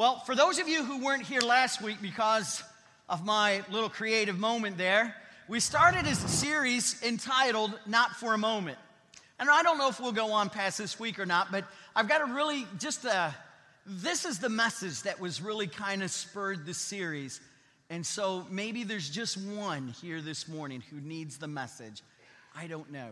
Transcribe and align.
Well, 0.00 0.18
for 0.20 0.34
those 0.34 0.58
of 0.58 0.66
you 0.66 0.82
who 0.82 1.04
weren't 1.04 1.24
here 1.24 1.42
last 1.42 1.82
week 1.82 1.98
because 2.00 2.62
of 3.10 3.22
my 3.22 3.62
little 3.70 3.90
creative 3.90 4.38
moment 4.38 4.78
there, 4.78 5.14
we 5.46 5.60
started 5.60 6.06
a 6.06 6.14
series 6.14 7.02
entitled 7.02 7.78
Not 7.84 8.12
for 8.12 8.32
a 8.32 8.38
Moment. 8.38 8.78
And 9.38 9.50
I 9.50 9.62
don't 9.62 9.76
know 9.76 9.90
if 9.90 10.00
we'll 10.00 10.12
go 10.12 10.32
on 10.32 10.48
past 10.48 10.78
this 10.78 10.98
week 10.98 11.18
or 11.18 11.26
not, 11.26 11.52
but 11.52 11.66
I've 11.94 12.08
got 12.08 12.26
to 12.26 12.32
really 12.32 12.66
just, 12.78 13.04
uh, 13.04 13.30
this 13.84 14.24
is 14.24 14.38
the 14.38 14.48
message 14.48 15.02
that 15.02 15.20
was 15.20 15.42
really 15.42 15.66
kind 15.66 16.02
of 16.02 16.10
spurred 16.10 16.64
the 16.64 16.72
series. 16.72 17.38
And 17.90 18.06
so 18.06 18.46
maybe 18.48 18.84
there's 18.84 19.10
just 19.10 19.36
one 19.36 19.88
here 20.00 20.22
this 20.22 20.48
morning 20.48 20.82
who 20.90 20.98
needs 21.02 21.36
the 21.36 21.46
message. 21.46 22.00
I 22.56 22.68
don't 22.68 22.90
know. 22.90 23.10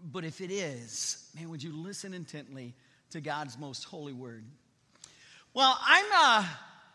But 0.00 0.24
if 0.24 0.40
it 0.40 0.50
is, 0.50 1.30
man, 1.36 1.48
would 1.50 1.62
you 1.62 1.72
listen 1.72 2.14
intently 2.14 2.74
to 3.10 3.20
God's 3.20 3.56
most 3.56 3.84
holy 3.84 4.12
word? 4.12 4.42
Well, 5.58 5.76
I'm, 5.84 6.04
uh, 6.14 6.44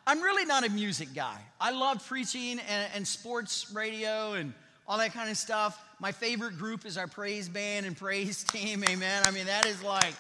I'm 0.08 0.22
really 0.22 0.45
not 0.45 0.66
a 0.66 0.70
music 0.70 1.13
guy. 1.13 1.38
I 1.59 1.71
love 1.71 2.08
preaching 2.08 2.62
and, 2.70 2.90
and 2.95 3.05
sports 3.05 3.70
radio 3.73 4.35
and 4.35 4.54
all 4.88 4.98
that 4.99 5.12
kind 5.12 5.30
of 5.30 5.35
stuff. 5.35 5.77
My 5.99 6.13
favorite 6.13 6.58
group 6.58 6.85
is 6.85 6.98
our 6.98 7.07
praise 7.07 7.49
band 7.49 7.85
and 7.85 7.98
praise 7.98 8.41
team. 8.54 8.81
Amen. 8.85 9.23
I 9.26 9.31
mean, 9.31 9.48
that 9.48 9.66
is 9.66 9.84
like, 9.84 10.13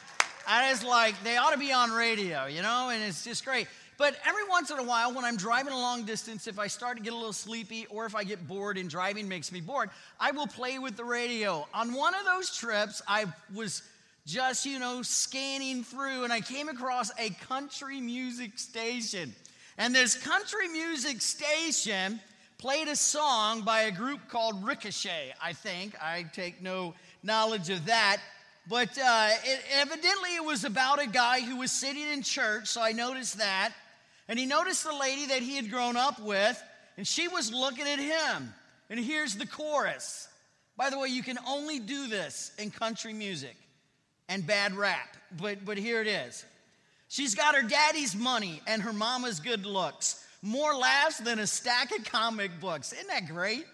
that 0.45 0.73
is 0.73 0.83
like, 0.83 1.15
they 1.23 1.37
ought 1.37 1.51
to 1.51 1.57
be 1.57 1.71
on 1.71 1.91
radio, 1.91 2.45
you 2.47 2.61
know, 2.61 2.89
and 2.89 3.01
it's 3.01 3.23
just 3.23 3.45
great. 3.45 3.67
But 3.97 4.17
every 4.27 4.45
once 4.49 4.71
in 4.71 4.77
a 4.77 4.83
while, 4.83 5.13
when 5.13 5.23
I'm 5.23 5.37
driving 5.37 5.71
a 5.71 5.77
long 5.77 6.03
distance, 6.03 6.45
if 6.45 6.59
I 6.59 6.67
start 6.67 6.97
to 6.97 7.03
get 7.03 7.13
a 7.13 7.15
little 7.15 7.31
sleepy 7.31 7.85
or 7.89 8.05
if 8.05 8.13
I 8.13 8.25
get 8.25 8.45
bored 8.45 8.77
and 8.77 8.89
driving 8.89 9.29
makes 9.29 9.53
me 9.53 9.61
bored, 9.61 9.89
I 10.19 10.31
will 10.31 10.47
play 10.47 10.79
with 10.79 10.97
the 10.97 11.05
radio. 11.05 11.65
On 11.73 11.93
one 11.93 12.13
of 12.13 12.25
those 12.25 12.53
trips, 12.53 13.01
I 13.07 13.23
was 13.55 13.83
just, 14.25 14.65
you 14.65 14.79
know, 14.79 15.01
scanning 15.01 15.83
through, 15.83 16.23
and 16.23 16.31
I 16.31 16.39
came 16.39 16.69
across 16.69 17.11
a 17.19 17.29
country 17.47 17.99
music 17.99 18.57
station. 18.57 19.35
And 19.77 19.93
this 19.93 20.15
country 20.15 20.67
music 20.69 21.21
station 21.21 22.19
played 22.57 22.87
a 22.87 22.95
song 22.95 23.61
by 23.61 23.81
a 23.81 23.91
group 23.91 24.29
called 24.29 24.65
Ricochet, 24.65 25.33
I 25.41 25.51
think. 25.53 26.01
I 26.01 26.25
take 26.31 26.61
no 26.61 26.93
knowledge 27.21 27.69
of 27.69 27.85
that. 27.87 28.21
But 28.69 28.97
uh, 28.97 29.29
it, 29.43 29.61
evidently, 29.73 30.35
it 30.35 30.45
was 30.45 30.63
about 30.63 31.01
a 31.01 31.07
guy 31.07 31.41
who 31.41 31.57
was 31.57 31.71
sitting 31.71 32.03
in 32.03 32.21
church, 32.21 32.67
so 32.67 32.81
I 32.81 32.93
noticed 32.93 33.39
that. 33.39 33.73
And 34.29 34.39
he 34.39 34.45
noticed 34.45 34.85
the 34.85 34.95
lady 34.95 35.25
that 35.25 35.41
he 35.41 35.57
had 35.57 35.69
grown 35.69 35.97
up 35.97 36.17
with, 36.21 36.63
and 36.95 37.05
she 37.05 37.27
was 37.27 37.51
looking 37.51 37.85
at 37.85 37.99
him. 37.99 38.53
And 38.89 38.97
here's 38.97 39.35
the 39.35 39.45
chorus. 39.45 40.29
By 40.77 40.89
the 40.89 40.97
way, 40.97 41.09
you 41.09 41.23
can 41.23 41.37
only 41.45 41.79
do 41.79 42.07
this 42.07 42.53
in 42.57 42.71
country 42.71 43.11
music 43.11 43.57
and 44.29 44.45
bad 44.45 44.75
rap, 44.75 45.15
but, 45.39 45.63
but 45.65 45.77
here 45.77 46.01
it 46.01 46.07
is. 46.07 46.45
She's 47.09 47.35
got 47.35 47.55
her 47.55 47.61
daddy's 47.61 48.15
money 48.15 48.61
and 48.65 48.81
her 48.81 48.93
mama's 48.93 49.39
good 49.39 49.65
looks, 49.65 50.25
more 50.41 50.73
laughs 50.73 51.19
than 51.19 51.39
a 51.39 51.47
stack 51.47 51.97
of 51.97 52.03
comic 52.05 52.59
books. 52.59 52.91
Isn't 52.93 53.07
that 53.07 53.27
great? 53.27 53.65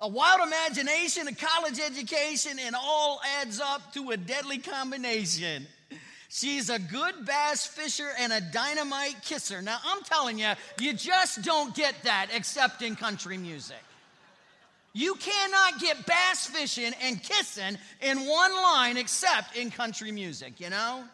A 0.00 0.08
wild 0.08 0.46
imagination, 0.46 1.26
a 1.26 1.34
college 1.34 1.80
education, 1.80 2.58
and 2.60 2.76
all 2.76 3.20
adds 3.40 3.60
up 3.60 3.92
to 3.94 4.10
a 4.10 4.16
deadly 4.16 4.58
combination. 4.58 5.66
She's 6.28 6.70
a 6.70 6.78
good 6.78 7.26
bass 7.26 7.66
fisher 7.66 8.10
and 8.20 8.32
a 8.32 8.40
dynamite 8.40 9.16
kisser. 9.24 9.60
Now, 9.60 9.78
I'm 9.84 10.02
telling 10.04 10.38
you, 10.38 10.52
you 10.78 10.92
just 10.92 11.42
don't 11.42 11.74
get 11.74 11.94
that 12.04 12.28
except 12.32 12.82
in 12.82 12.94
country 12.94 13.38
music. 13.38 13.82
You 14.92 15.14
cannot 15.14 15.80
get 15.80 16.06
bass 16.06 16.46
fishing 16.46 16.92
and 17.02 17.22
kissing 17.22 17.78
in 18.00 18.18
one 18.26 18.52
line 18.52 18.96
except 18.96 19.56
in 19.56 19.70
country 19.70 20.10
music, 20.10 20.60
you 20.60 20.70
know? 20.70 21.04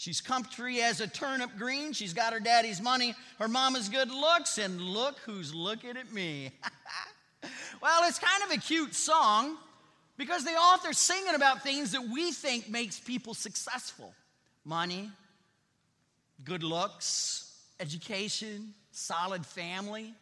She's 0.00 0.22
country 0.22 0.80
as 0.80 1.00
a 1.00 1.06
turnip 1.06 1.50
green. 1.58 1.92
She's 1.92 2.14
got 2.14 2.32
her 2.32 2.40
daddy's 2.40 2.80
money, 2.80 3.14
her 3.38 3.48
mama's 3.48 3.90
good 3.90 4.10
looks, 4.10 4.56
and 4.56 4.80
look 4.80 5.18
who's 5.26 5.54
looking 5.54 5.98
at 5.98 6.10
me. 6.10 6.52
well, 7.82 8.08
it's 8.08 8.18
kind 8.18 8.42
of 8.44 8.56
a 8.56 8.60
cute 8.60 8.94
song 8.94 9.58
because 10.16 10.44
the 10.44 10.52
author's 10.52 10.96
singing 10.96 11.34
about 11.34 11.62
things 11.62 11.92
that 11.92 12.08
we 12.08 12.32
think 12.32 12.68
makes 12.68 12.98
people 12.98 13.34
successful 13.34 14.14
money, 14.64 15.10
good 16.44 16.62
looks, 16.62 17.58
education, 17.78 18.72
solid 18.92 19.44
family. 19.44 20.14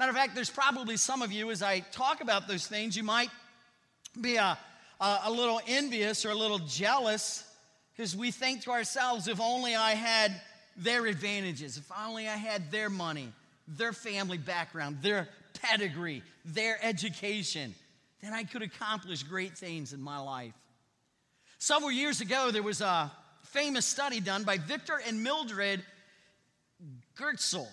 Matter 0.00 0.12
of 0.12 0.16
fact, 0.16 0.34
there's 0.34 0.48
probably 0.48 0.96
some 0.96 1.20
of 1.20 1.30
you, 1.30 1.50
as 1.50 1.62
I 1.62 1.80
talk 1.80 2.22
about 2.22 2.48
those 2.48 2.66
things, 2.66 2.96
you 2.96 3.02
might 3.02 3.28
be 4.18 4.36
a, 4.36 4.56
a, 4.98 5.18
a 5.24 5.30
little 5.30 5.60
envious 5.66 6.24
or 6.24 6.30
a 6.30 6.34
little 6.34 6.58
jealous 6.60 7.44
because 7.92 8.16
we 8.16 8.30
think 8.30 8.62
to 8.62 8.70
ourselves, 8.70 9.28
if 9.28 9.42
only 9.42 9.76
I 9.76 9.90
had 9.90 10.32
their 10.74 11.04
advantages, 11.04 11.76
if 11.76 11.92
only 12.02 12.26
I 12.26 12.36
had 12.36 12.70
their 12.70 12.88
money, 12.88 13.30
their 13.68 13.92
family 13.92 14.38
background, 14.38 15.02
their 15.02 15.28
pedigree, 15.60 16.22
their 16.46 16.78
education, 16.82 17.74
then 18.22 18.32
I 18.32 18.44
could 18.44 18.62
accomplish 18.62 19.22
great 19.22 19.58
things 19.58 19.92
in 19.92 20.00
my 20.00 20.16
life. 20.18 20.54
Several 21.58 21.92
years 21.92 22.22
ago, 22.22 22.50
there 22.50 22.62
was 22.62 22.80
a 22.80 23.12
famous 23.42 23.84
study 23.84 24.20
done 24.20 24.44
by 24.44 24.56
Victor 24.56 24.98
and 25.06 25.22
Mildred 25.22 25.84
Goertzel 27.18 27.68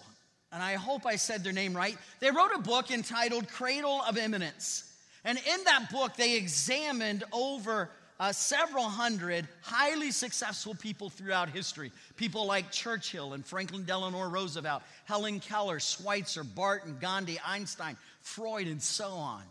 and 0.52 0.64
I 0.64 0.76
hope 0.76 1.06
I 1.06 1.18
said 1.18 1.44
their 1.44 1.54
name 1.54 1.76
right. 1.76 1.98
They 2.20 2.32
wrote 2.32 2.52
a 2.56 2.60
book 2.60 2.92
entitled 2.92 3.50
Cradle 3.50 4.02
of 4.08 4.18
Eminence. 4.18 4.84
And 5.24 5.38
in 5.38 5.64
that 5.66 5.92
book, 5.92 6.16
they 6.16 6.38
examined 6.38 7.24
over 7.34 7.90
uh, 8.20 8.32
several 8.32 8.86
hundred 8.86 9.48
highly 9.62 10.12
successful 10.12 10.74
people 10.74 11.10
throughout 11.10 11.50
history. 11.50 11.92
People 12.16 12.46
like 12.46 12.72
Churchill 12.72 13.34
and 13.34 13.46
Franklin 13.46 13.84
Delano 13.84 14.28
Roosevelt, 14.30 14.84
Helen 15.06 15.40
Keller, 15.40 15.80
Schweitzer, 15.80 16.44
Barton, 16.44 16.98
Gandhi, 17.00 17.40
Einstein, 17.46 17.98
Freud, 18.22 18.68
and 18.68 18.82
so 18.82 19.10
on. 19.10 19.44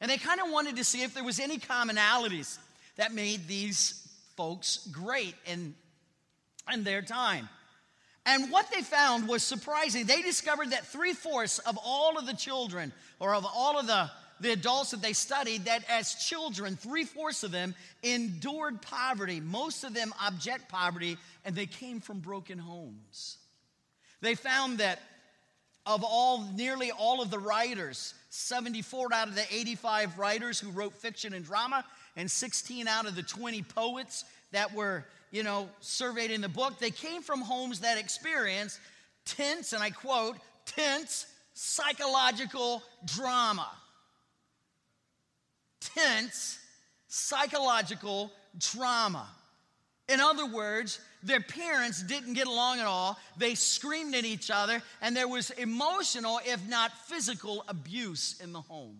And 0.00 0.10
they 0.10 0.18
kind 0.18 0.40
of 0.40 0.50
wanted 0.50 0.76
to 0.76 0.84
see 0.84 1.02
if 1.02 1.14
there 1.14 1.24
was 1.24 1.38
any 1.38 1.58
commonalities 1.58 2.58
that 2.96 3.14
made 3.14 3.46
these 3.46 4.08
folks 4.36 4.88
great 4.90 5.34
in, 5.46 5.74
in 6.72 6.84
their 6.84 7.02
time. 7.02 7.48
And 8.30 8.52
what 8.52 8.70
they 8.70 8.82
found 8.82 9.26
was 9.26 9.42
surprising. 9.42 10.06
They 10.06 10.22
discovered 10.22 10.70
that 10.70 10.86
three 10.86 11.14
fourths 11.14 11.58
of 11.58 11.76
all 11.84 12.16
of 12.16 12.26
the 12.26 12.32
children, 12.32 12.92
or 13.18 13.34
of 13.34 13.44
all 13.44 13.76
of 13.76 13.88
the, 13.88 14.08
the 14.38 14.52
adults 14.52 14.92
that 14.92 15.02
they 15.02 15.14
studied, 15.14 15.64
that 15.64 15.82
as 15.90 16.14
children, 16.14 16.76
three 16.76 17.02
fourths 17.02 17.42
of 17.42 17.50
them 17.50 17.74
endured 18.04 18.82
poverty, 18.82 19.40
most 19.40 19.82
of 19.82 19.94
them 19.94 20.14
abject 20.24 20.68
poverty, 20.68 21.18
and 21.44 21.56
they 21.56 21.66
came 21.66 21.98
from 21.98 22.20
broken 22.20 22.56
homes. 22.56 23.38
They 24.20 24.36
found 24.36 24.78
that 24.78 25.00
of 25.84 26.04
all, 26.04 26.44
nearly 26.54 26.92
all 26.92 27.20
of 27.20 27.32
the 27.32 27.38
writers, 27.40 28.14
74 28.28 29.12
out 29.12 29.26
of 29.26 29.34
the 29.34 29.46
85 29.52 30.16
writers 30.18 30.60
who 30.60 30.70
wrote 30.70 30.94
fiction 30.94 31.34
and 31.34 31.44
drama, 31.44 31.84
and 32.14 32.30
16 32.30 32.86
out 32.86 33.08
of 33.08 33.16
the 33.16 33.24
20 33.24 33.62
poets 33.62 34.24
that 34.52 34.72
were 34.72 35.04
you 35.30 35.42
know, 35.42 35.68
surveyed 35.80 36.30
in 36.30 36.40
the 36.40 36.48
book, 36.48 36.78
they 36.78 36.90
came 36.90 37.22
from 37.22 37.40
homes 37.40 37.80
that 37.80 37.98
experienced 37.98 38.80
tense, 39.24 39.72
and 39.72 39.82
I 39.82 39.90
quote, 39.90 40.36
tense 40.66 41.26
psychological 41.54 42.82
drama. 43.04 43.68
Tense 45.80 46.58
psychological 47.08 48.32
drama. 48.58 49.28
In 50.08 50.20
other 50.20 50.46
words, 50.46 51.00
their 51.22 51.40
parents 51.40 52.02
didn't 52.02 52.34
get 52.34 52.46
along 52.46 52.80
at 52.80 52.86
all. 52.86 53.18
They 53.36 53.54
screamed 53.54 54.14
at 54.14 54.24
each 54.24 54.50
other, 54.50 54.82
and 55.00 55.14
there 55.14 55.28
was 55.28 55.50
emotional, 55.50 56.40
if 56.44 56.66
not 56.68 56.92
physical, 57.06 57.64
abuse 57.68 58.40
in 58.42 58.52
the 58.52 58.60
home. 58.60 58.98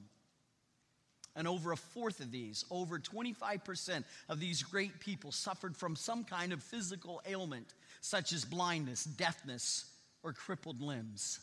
And 1.41 1.49
over 1.49 1.73
a 1.73 1.77
fourth 1.77 2.21
of 2.21 2.31
these, 2.31 2.67
over 2.71 2.99
25% 2.99 4.05
of 4.29 4.41
these 4.41 4.63
great 4.63 5.01
people 5.01 5.33
suffered 5.33 5.75
from 5.75 5.97
some 5.97 6.23
kind 6.23 6.53
of 6.53 6.63
physical 6.63 7.23
ailment, 7.27 7.73
such 8.03 8.35
as 8.35 8.45
blindness, 8.45 9.05
deafness, 9.05 9.87
or 10.23 10.35
crippled 10.35 10.83
limbs. 10.83 11.41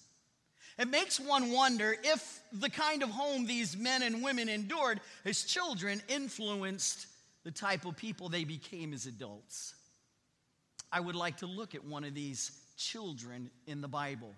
It 0.78 0.88
makes 0.88 1.20
one 1.20 1.52
wonder 1.52 1.96
if 2.04 2.42
the 2.54 2.70
kind 2.70 3.02
of 3.02 3.10
home 3.10 3.48
these 3.48 3.76
men 3.76 4.04
and 4.04 4.24
women 4.24 4.50
endured 4.50 5.02
as 5.26 5.42
children 5.46 6.00
influenced 6.08 7.08
the 7.44 7.50
type 7.50 7.84
of 7.84 7.98
people 7.98 8.30
they 8.30 8.44
became 8.44 8.94
as 8.94 9.08
adults. 9.08 9.74
I 10.92 11.00
would 11.00 11.16
like 11.16 11.38
to 11.38 11.48
look 11.48 11.74
at 11.74 11.84
one 11.84 12.04
of 12.04 12.14
these 12.14 12.52
children 12.78 13.50
in 13.66 13.82
the 13.82 13.88
Bible. 13.88 14.36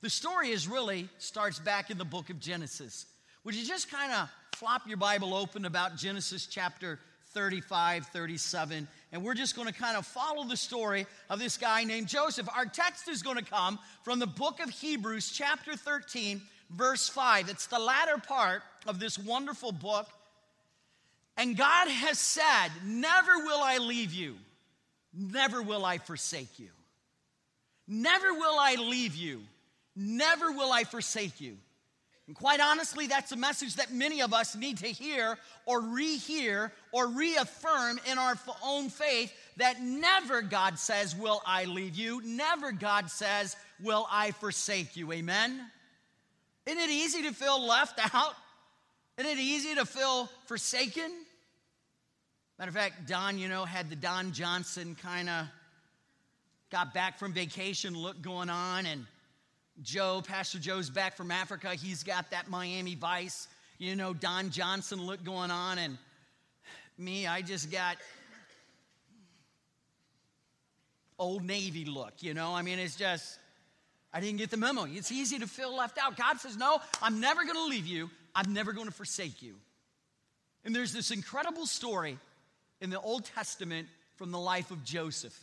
The 0.00 0.10
story 0.10 0.50
is 0.50 0.66
really 0.66 1.08
starts 1.18 1.60
back 1.60 1.90
in 1.90 1.98
the 1.98 2.04
book 2.04 2.28
of 2.28 2.40
Genesis. 2.40 3.06
Would 3.44 3.54
you 3.54 3.64
just 3.64 3.88
kind 3.88 4.12
of 4.12 4.28
flop 4.56 4.86
your 4.86 4.96
Bible 4.96 5.34
open 5.34 5.64
about 5.64 5.96
Genesis 5.96 6.46
chapter 6.46 6.98
35, 7.32 8.06
37, 8.06 8.88
and 9.12 9.22
we're 9.24 9.34
just 9.34 9.54
going 9.54 9.68
to 9.68 9.74
kind 9.74 9.96
of 9.96 10.06
follow 10.06 10.44
the 10.44 10.56
story 10.56 11.06
of 11.28 11.38
this 11.38 11.56
guy 11.56 11.84
named 11.84 12.08
Joseph. 12.08 12.48
Our 12.56 12.66
text 12.66 13.08
is 13.08 13.22
going 13.22 13.36
to 13.36 13.44
come 13.44 13.78
from 14.02 14.18
the 14.18 14.26
book 14.26 14.60
of 14.60 14.70
Hebrews, 14.70 15.30
chapter 15.30 15.76
13, 15.76 16.40
verse 16.70 17.08
5. 17.08 17.48
It's 17.48 17.66
the 17.66 17.78
latter 17.78 18.18
part 18.18 18.62
of 18.86 18.98
this 18.98 19.18
wonderful 19.18 19.72
book. 19.72 20.08
And 21.36 21.56
God 21.56 21.88
has 21.88 22.18
said, 22.18 22.68
Never 22.84 23.38
will 23.38 23.60
I 23.60 23.78
leave 23.78 24.12
you, 24.12 24.36
Never 25.12 25.62
will 25.62 25.84
I 25.84 25.98
forsake 25.98 26.58
you. 26.58 26.68
Never 27.86 28.32
will 28.32 28.58
I 28.58 28.76
leave 28.76 29.16
you. 29.16 29.42
Never 29.96 30.52
will 30.52 30.72
I 30.72 30.84
forsake 30.84 31.40
you. 31.40 31.56
And 32.30 32.36
quite 32.36 32.60
honestly, 32.60 33.08
that's 33.08 33.32
a 33.32 33.36
message 33.36 33.74
that 33.74 33.92
many 33.92 34.22
of 34.22 34.32
us 34.32 34.54
need 34.54 34.78
to 34.78 34.86
hear 34.86 35.36
or 35.66 35.82
rehear 35.82 36.70
or 36.92 37.08
reaffirm 37.08 37.98
in 38.08 38.18
our 38.18 38.38
own 38.62 38.88
faith 38.88 39.32
that 39.56 39.82
never, 39.82 40.40
God 40.40 40.78
says, 40.78 41.16
will 41.16 41.42
I 41.44 41.64
leave 41.64 41.96
you. 41.96 42.22
Never, 42.24 42.70
God 42.70 43.10
says, 43.10 43.56
will 43.82 44.06
I 44.08 44.30
forsake 44.30 44.96
you. 44.96 45.10
Amen? 45.10 45.60
Isn't 46.66 46.80
it 46.80 46.90
easy 46.90 47.22
to 47.22 47.32
feel 47.32 47.66
left 47.66 47.98
out? 48.14 48.34
Isn't 49.18 49.32
it 49.32 49.40
easy 49.40 49.74
to 49.74 49.84
feel 49.84 50.28
forsaken? 50.46 51.10
Matter 52.60 52.68
of 52.68 52.76
fact, 52.76 53.08
Don, 53.08 53.40
you 53.40 53.48
know, 53.48 53.64
had 53.64 53.90
the 53.90 53.96
Don 53.96 54.30
Johnson 54.30 54.96
kind 55.02 55.28
of 55.28 55.46
got 56.70 56.94
back 56.94 57.18
from 57.18 57.32
vacation 57.32 57.96
look 57.96 58.22
going 58.22 58.50
on, 58.50 58.86
and 58.86 59.06
Joe, 59.82 60.22
Pastor 60.26 60.58
Joe's 60.58 60.90
back 60.90 61.16
from 61.16 61.30
Africa. 61.30 61.70
He's 61.70 62.02
got 62.02 62.30
that 62.30 62.50
Miami 62.50 62.94
Vice, 62.94 63.48
you 63.78 63.96
know, 63.96 64.12
Don 64.12 64.50
Johnson 64.50 65.00
look 65.00 65.24
going 65.24 65.50
on. 65.50 65.78
And 65.78 65.96
me, 66.98 67.26
I 67.26 67.40
just 67.40 67.70
got 67.70 67.96
Old 71.18 71.44
Navy 71.44 71.84
look, 71.84 72.14
you 72.20 72.34
know? 72.34 72.54
I 72.54 72.62
mean, 72.62 72.78
it's 72.78 72.96
just, 72.96 73.38
I 74.12 74.20
didn't 74.20 74.38
get 74.38 74.50
the 74.50 74.56
memo. 74.56 74.84
It's 74.84 75.12
easy 75.12 75.38
to 75.38 75.46
feel 75.46 75.74
left 75.74 75.98
out. 75.98 76.16
God 76.16 76.38
says, 76.40 76.56
No, 76.56 76.80
I'm 77.02 77.20
never 77.20 77.44
going 77.44 77.56
to 77.56 77.66
leave 77.66 77.86
you, 77.86 78.10
I'm 78.34 78.52
never 78.52 78.72
going 78.72 78.86
to 78.86 78.92
forsake 78.94 79.42
you. 79.42 79.54
And 80.64 80.74
there's 80.74 80.92
this 80.92 81.10
incredible 81.10 81.66
story 81.66 82.18
in 82.82 82.90
the 82.90 83.00
Old 83.00 83.24
Testament 83.24 83.88
from 84.16 84.30
the 84.30 84.38
life 84.38 84.70
of 84.70 84.84
Joseph. 84.84 85.38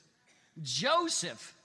Joseph, 0.62 1.56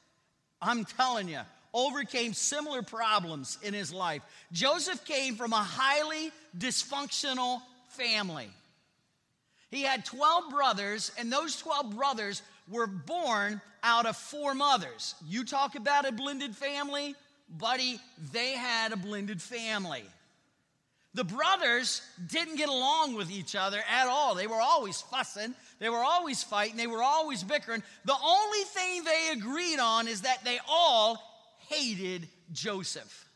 I'm 0.60 0.84
telling 0.84 1.28
you, 1.28 1.40
overcame 1.74 2.34
similar 2.34 2.82
problems 2.82 3.58
in 3.62 3.74
his 3.74 3.92
life. 3.92 4.22
Joseph 4.52 5.04
came 5.04 5.36
from 5.36 5.52
a 5.52 5.62
highly 5.62 6.32
dysfunctional 6.56 7.62
family. 7.88 8.48
He 9.70 9.82
had 9.82 10.04
12 10.04 10.50
brothers, 10.50 11.12
and 11.18 11.32
those 11.32 11.56
12 11.56 11.96
brothers 11.96 12.42
were 12.68 12.86
born 12.86 13.60
out 13.82 14.06
of 14.06 14.16
four 14.16 14.54
mothers. 14.54 15.14
You 15.26 15.44
talk 15.44 15.74
about 15.74 16.06
a 16.06 16.12
blended 16.12 16.54
family, 16.54 17.14
buddy, 17.48 17.98
they 18.32 18.52
had 18.52 18.92
a 18.92 18.96
blended 18.96 19.40
family. 19.40 20.04
The 21.14 21.24
brothers 21.24 22.00
didn't 22.26 22.56
get 22.56 22.70
along 22.70 23.16
with 23.16 23.30
each 23.30 23.54
other 23.54 23.82
at 23.90 24.08
all. 24.08 24.34
They 24.34 24.46
were 24.46 24.60
always 24.60 25.00
fussing, 25.00 25.54
they 25.78 25.90
were 25.90 26.04
always 26.04 26.42
fighting, 26.42 26.76
they 26.76 26.86
were 26.86 27.02
always 27.02 27.42
bickering. 27.42 27.82
The 28.04 28.16
only 28.22 28.64
thing 28.64 29.04
they 29.04 29.30
agreed 29.32 29.78
on 29.78 30.08
is 30.08 30.22
that 30.22 30.44
they 30.44 30.58
all 30.68 31.31
hated 31.72 32.28
Joseph. 32.52 33.28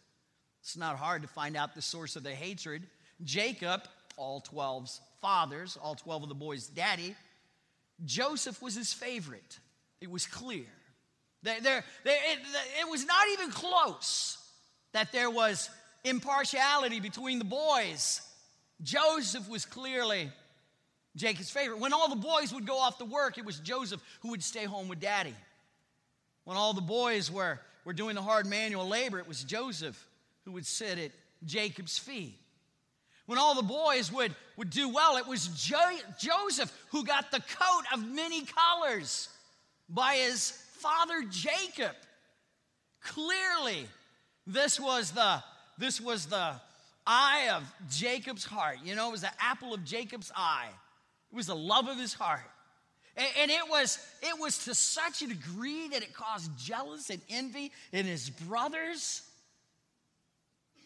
It's 0.63 0.77
not 0.77 0.97
hard 0.97 1.23
to 1.23 1.29
find 1.29 1.57
out 1.57 1.75
the 1.75 1.83
source 1.83 2.17
of 2.17 2.23
the 2.23 2.35
hatred. 2.35 2.83
Jacob, 3.25 3.83
all 4.17 4.43
12's 4.43 5.01
fathers, 5.21 5.79
all 5.83 5.95
12 5.95 6.25
of 6.25 6.29
the 6.29 6.35
boys' 6.35 6.67
daddy, 6.67 7.15
Joseph 8.05 8.61
was 8.61 8.75
his 8.75 8.93
favorite. 8.93 9.59
It 10.01 10.11
was 10.11 10.27
clear. 10.27 10.67
There, 11.43 11.61
there 11.61 11.85
it, 12.05 12.39
it 12.81 12.91
was 12.91 13.07
not 13.07 13.29
even 13.33 13.51
close 13.51 14.39
that 14.93 15.13
there 15.13 15.31
was 15.31 15.71
impartiality 16.05 17.01
between 17.01 17.39
the 17.39 17.45
boys. 17.45 18.21
Joseph 18.83 19.49
was 19.49 19.65
clearly 19.65 20.31
Jacob's 21.15 21.51
favorite. 21.51 21.79
When 21.79 21.93
all 21.93 22.09
the 22.09 22.17
boys 22.17 22.53
would 22.53 22.67
go 22.67 22.79
off 22.79 22.99
to 22.99 23.05
work, 23.05 23.39
it 23.39 23.45
was 23.45 23.59
Joseph 23.61 24.03
who 24.21 24.31
would 24.31 24.43
stay 24.43 24.65
home 24.65 24.89
with 24.89 25.01
daddy. 25.01 25.35
When 26.45 26.57
all 26.57 26.75
the 26.75 26.81
boys 26.81 27.31
were 27.31 27.61
were 27.87 27.93
doing 27.93 28.17
the 28.17 28.23
hard 28.23 28.47
manual 28.47 28.87
labor, 28.87 29.19
it 29.21 29.29
was 29.29 29.45
Joseph 29.45 29.97
who 30.45 30.53
would 30.53 30.67
sit 30.67 30.99
at 30.99 31.13
Jacob's 31.45 31.97
feet. 31.97 32.35
When 33.27 33.39
all 33.39 33.55
the 33.55 33.63
boys 33.63 34.13
would, 34.13 34.35
would 34.57 34.71
do 34.71 34.89
well, 34.89 35.17
it 35.17 35.27
was 35.27 35.47
jo- 35.47 35.99
Joseph 36.19 36.73
who 36.91 37.05
got 37.05 37.31
the 37.31 37.41
coat 37.41 37.83
of 37.95 38.05
many 38.05 38.45
colors 38.45 39.29
by 39.89 40.15
his 40.15 40.51
father 40.79 41.25
Jacob. 41.31 41.95
Clearly, 43.03 43.87
this 44.47 44.81
was 44.81 45.13
the 45.13 45.43
this 45.79 46.01
was 46.01 46.27
the 46.27 46.55
eye 47.07 47.51
of 47.53 47.63
Jacob's 47.91 48.45
heart. 48.45 48.79
You 48.83 48.97
know, 48.97 49.09
it 49.09 49.13
was 49.13 49.21
the 49.21 49.31
apple 49.39 49.75
of 49.75 49.85
Jacob's 49.85 50.33
eye. 50.35 50.71
It 51.31 51.37
was 51.37 51.47
the 51.47 51.57
love 51.57 51.87
of 51.87 51.99
his 51.99 52.15
heart. 52.15 52.41
And, 53.17 53.29
and 53.41 53.51
it 53.51 53.69
was 53.69 53.99
it 54.23 54.39
was 54.41 54.65
to 54.65 54.75
such 54.75 55.23
a 55.23 55.27
degree 55.27 55.89
that 55.89 56.03
it 56.03 56.15
caused 56.15 56.57
jealous 56.59 57.11
and 57.11 57.21
envy 57.29 57.73
in 57.93 58.07
his 58.07 58.31
brothers. 58.31 59.23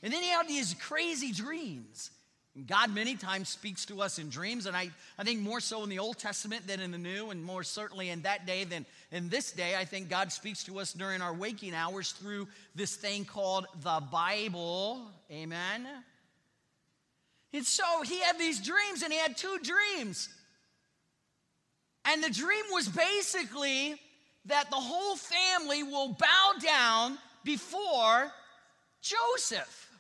And 0.03 0.13
then 0.13 0.23
he 0.23 0.29
had 0.31 0.49
these 0.49 0.75
crazy 0.75 1.33
dreams. 1.33 2.11
And 2.57 2.67
God 2.67 2.93
many 2.93 3.15
times 3.15 3.49
speaks 3.49 3.85
to 3.87 4.03
us 4.03 4.19
in 4.19 4.29
dreams, 4.29 4.67
and 4.67 4.77
I, 4.77 4.91
I 5.17 5.23
think 5.23 5.41
more 5.41 5.61
so 5.61 5.85
in 5.85 5.89
the 5.89 6.01
Old 6.01 6.19
Testament 6.19 6.67
than 6.67 6.81
in 6.81 6.91
the 6.91 6.99
New, 6.99 7.31
and 7.31 7.45
more 7.45 7.63
certainly 7.63 8.09
in 8.09 8.23
that 8.23 8.45
day 8.45 8.65
than 8.65 8.87
in 9.13 9.29
this 9.29 9.53
day. 9.53 9.77
I 9.77 9.85
think 9.85 10.09
God 10.09 10.33
speaks 10.33 10.65
to 10.65 10.81
us 10.81 10.93
during 10.93 11.23
our 11.23 11.33
waking 11.33 11.75
hours 11.75 12.11
through 12.11 12.49
this 12.75 12.97
thing 12.97 13.25
called 13.25 13.67
the 13.83 14.03
Bible. 14.11 15.01
Amen. 15.31 15.87
And 17.53 17.65
so 17.65 17.85
he 18.03 18.19
had 18.21 18.37
these 18.37 18.61
dreams, 18.61 19.03
and 19.05 19.13
he 19.13 19.19
had 19.19 19.37
two 19.37 19.59
dreams. 19.63 20.29
And 22.11 22.25
the 22.25 22.31
dream 22.31 22.65
was 22.73 22.89
basically 22.89 23.95
that 24.47 24.69
the 24.69 24.77
whole 24.77 25.17
family 25.17 25.85
will 25.85 26.09
bow 26.09 26.53
down 26.61 27.19
before 27.45 28.33
Joseph. 29.01 29.91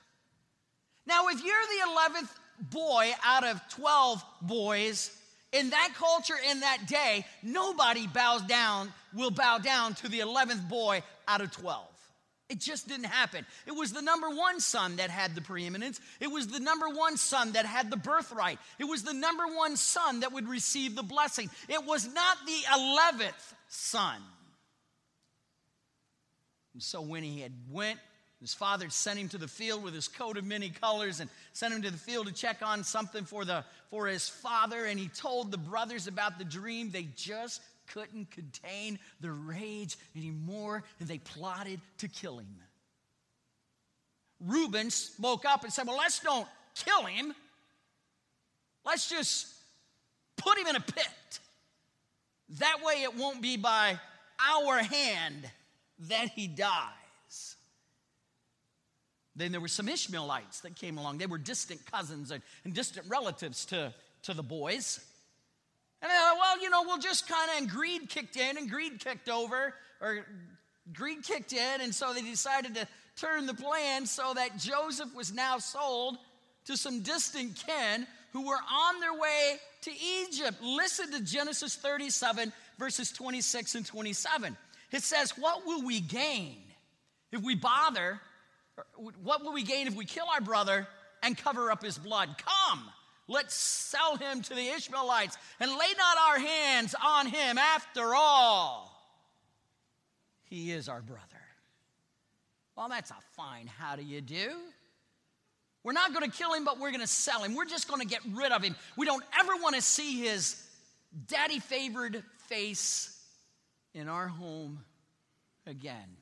Now, 1.07 1.29
if 1.29 1.43
you're 1.45 1.55
the 1.55 2.19
11th 2.19 2.31
boy 2.71 3.12
out 3.25 3.45
of 3.45 3.61
12 3.71 4.25
boys, 4.43 5.17
in 5.53 5.71
that 5.71 5.91
culture, 5.95 6.35
in 6.51 6.61
that 6.61 6.87
day, 6.89 7.25
nobody 7.43 8.07
bows 8.09 8.43
down, 8.43 8.93
will 9.15 9.31
bow 9.31 9.59
down 9.59 9.95
to 9.95 10.09
the 10.09 10.21
11th 10.21 10.69
boy 10.69 11.03
out 11.29 11.41
of 11.41 11.51
12. 11.53 11.90
It 12.50 12.58
just 12.58 12.88
didn't 12.88 13.05
happen. 13.05 13.47
It 13.64 13.70
was 13.70 13.93
the 13.93 14.02
number 14.02 14.29
one 14.29 14.58
son 14.58 14.97
that 14.97 15.08
had 15.08 15.37
the 15.37 15.41
preeminence. 15.41 16.00
It 16.19 16.26
was 16.26 16.49
the 16.49 16.58
number 16.58 16.88
one 16.88 17.17
son 17.17 17.52
that 17.52 17.64
had 17.64 17.91
the 17.91 17.97
birthright. 17.97 18.58
It 18.81 18.85
was 18.85 19.05
the 19.05 19.14
number 19.14 19.47
one 19.47 19.76
son 19.76 20.20
that 20.20 20.32
would 20.32 20.49
receive 20.49 20.97
the 20.97 21.05
blessing. 21.05 21.49
It 21.69 21.87
was 21.87 22.12
not 22.12 22.38
the 22.44 23.23
11th 23.23 23.55
son. 23.69 24.17
And 26.75 26.83
so 26.83 27.00
when 27.00 27.23
he 27.23 27.40
had 27.40 27.52
went, 27.71 28.00
his 28.40 28.52
father 28.52 28.90
sent 28.90 29.21
him 29.21 29.28
to 29.28 29.38
the 29.38 29.47
field 29.47 29.85
with 29.85 29.95
his 29.95 30.09
coat 30.09 30.37
of 30.37 30.45
many 30.45 30.71
colors 30.71 31.21
and 31.21 31.30
sent 31.52 31.73
him 31.73 31.83
to 31.83 31.90
the 31.92 31.99
field 31.99 32.26
to 32.26 32.33
check 32.33 32.62
on 32.62 32.83
something 32.83 33.26
for, 33.26 33.45
the, 33.45 33.64
for 33.90 34.09
his 34.09 34.28
father. 34.28 34.87
And 34.87 34.99
he 34.99 35.07
told 35.07 35.52
the 35.52 35.59
brothers 35.59 36.09
about 36.09 36.38
the 36.38 36.45
dream. 36.45 36.90
They 36.90 37.07
just 37.14 37.61
couldn't 37.92 38.30
contain 38.30 38.99
the 39.20 39.30
rage 39.30 39.97
anymore, 40.16 40.82
and 40.99 41.09
they 41.09 41.18
plotted 41.18 41.80
to 41.99 42.09
kill 42.09 42.38
him. 42.38 42.56
Reuben 44.40 44.90
spoke 44.90 45.44
up 45.44 45.64
and 45.64 45.73
said, 45.73 45.87
Well, 45.87 45.99
let's 45.99 46.20
don't 46.20 46.49
kill 46.75 47.04
him. 47.04 47.35
Let's 48.85 49.09
just 49.09 49.47
put 50.37 50.59
him 50.59 50.66
in 50.66 50.76
a 50.76 50.80
pit. 50.80 51.38
That 52.59 52.78
way 52.85 53.02
it 53.02 53.16
won't 53.16 53.42
be 53.42 53.56
by 53.56 53.99
our 54.40 54.78
hand 54.78 55.49
that 56.09 56.30
he 56.35 56.47
dies. 56.49 57.56
Then 59.37 59.52
there 59.52 59.61
were 59.61 59.68
some 59.68 59.88
Ishmaelites 59.88 60.61
that 60.61 60.75
came 60.75 60.99
along. 60.99 61.18
They 61.18 61.26
were 61.26 61.38
distant 61.38 61.85
cousins 61.90 62.30
and, 62.30 62.42
and 62.64 62.75
distant 62.75 63.06
relatives 63.09 63.64
to, 63.66 63.92
to 64.23 64.35
the 64.35 64.42
boys. 64.42 65.00
And 66.02 66.11
they 66.11 66.14
thought, 66.14 66.37
well, 66.38 66.62
you 66.62 66.71
know, 66.71 66.83
we'll 66.85 66.99
just 66.99 67.28
kind 67.28 67.50
of, 67.50 67.59
and 67.59 67.71
greed 67.71 68.09
kicked 68.09 68.37
in 68.37 68.57
and 68.57 68.71
greed 68.71 69.00
kicked 69.00 69.28
over, 69.28 69.75
or 70.00 70.26
greed 70.92 71.23
kicked 71.23 71.52
in, 71.52 71.80
and 71.80 71.95
so 71.95 72.14
they 72.14 72.23
decided 72.23 72.75
to 72.76 72.88
turn 73.16 73.47
the 73.47 73.54
plan 73.54 74.07
so 74.07 74.33
that 74.35 74.57
Joseph 74.57 75.14
was 75.14 75.33
now 75.33 75.59
sold 75.59 76.16
to 76.64 76.76
some 76.76 77.02
distant 77.02 77.62
kin 77.66 78.07
who 78.33 78.47
were 78.47 78.54
on 78.54 79.00
their 79.00 79.12
way 79.12 79.57
to 79.83 79.90
Egypt. 79.90 80.62
Listen 80.62 81.11
to 81.12 81.21
Genesis 81.23 81.76
37, 81.76 82.52
verses 82.78 83.11
26 83.12 83.75
and 83.75 83.87
27. 83.87 84.57
It 84.92 85.02
says, 85.02 85.37
What 85.37 85.66
will 85.66 85.85
we 85.85 86.00
gain 86.00 86.57
if 87.33 87.42
we 87.42 87.54
bother? 87.54 88.21
What 89.23 89.45
will 89.45 89.52
we 89.52 89.64
gain 89.64 89.87
if 89.87 89.95
we 89.95 90.07
kill 90.07 90.26
our 90.33 90.40
brother 90.40 90.87
and 91.23 91.37
cover 91.37 91.71
up 91.71 91.83
his 91.83 91.99
blood? 91.99 92.30
Come 92.38 92.90
Let's 93.31 93.55
sell 93.55 94.17
him 94.17 94.43
to 94.43 94.55
the 94.57 94.71
Ishmaelites 94.71 95.39
and 95.61 95.71
lay 95.71 95.77
not 95.97 96.19
our 96.29 96.41
hands 96.41 96.97
on 97.01 97.27
him 97.29 97.59
after 97.59 98.13
all. 98.13 98.91
He 100.43 100.73
is 100.73 100.89
our 100.89 101.01
brother. 101.01 101.23
Well, 102.77 102.89
that's 102.89 103.13
a 103.13 103.17
fine 103.37 103.69
how 103.69 103.95
do 103.95 104.03
you 104.03 104.21
do. 104.21 104.57
We're 105.85 105.93
not 105.93 106.13
going 106.13 106.29
to 106.29 106.37
kill 106.37 106.53
him, 106.53 106.65
but 106.65 106.81
we're 106.81 106.91
going 106.91 107.03
to 107.03 107.07
sell 107.07 107.45
him. 107.45 107.55
We're 107.55 107.67
just 107.67 107.87
going 107.87 108.01
to 108.01 108.07
get 108.07 108.21
rid 108.33 108.51
of 108.51 108.65
him. 108.65 108.75
We 108.97 109.07
don't 109.07 109.25
ever 109.39 109.53
want 109.63 109.77
to 109.77 109.81
see 109.81 110.19
his 110.19 110.61
daddy 111.29 111.61
favored 111.61 112.25
face 112.49 113.17
in 113.95 114.09
our 114.09 114.27
home 114.27 114.81
again. 115.69 116.17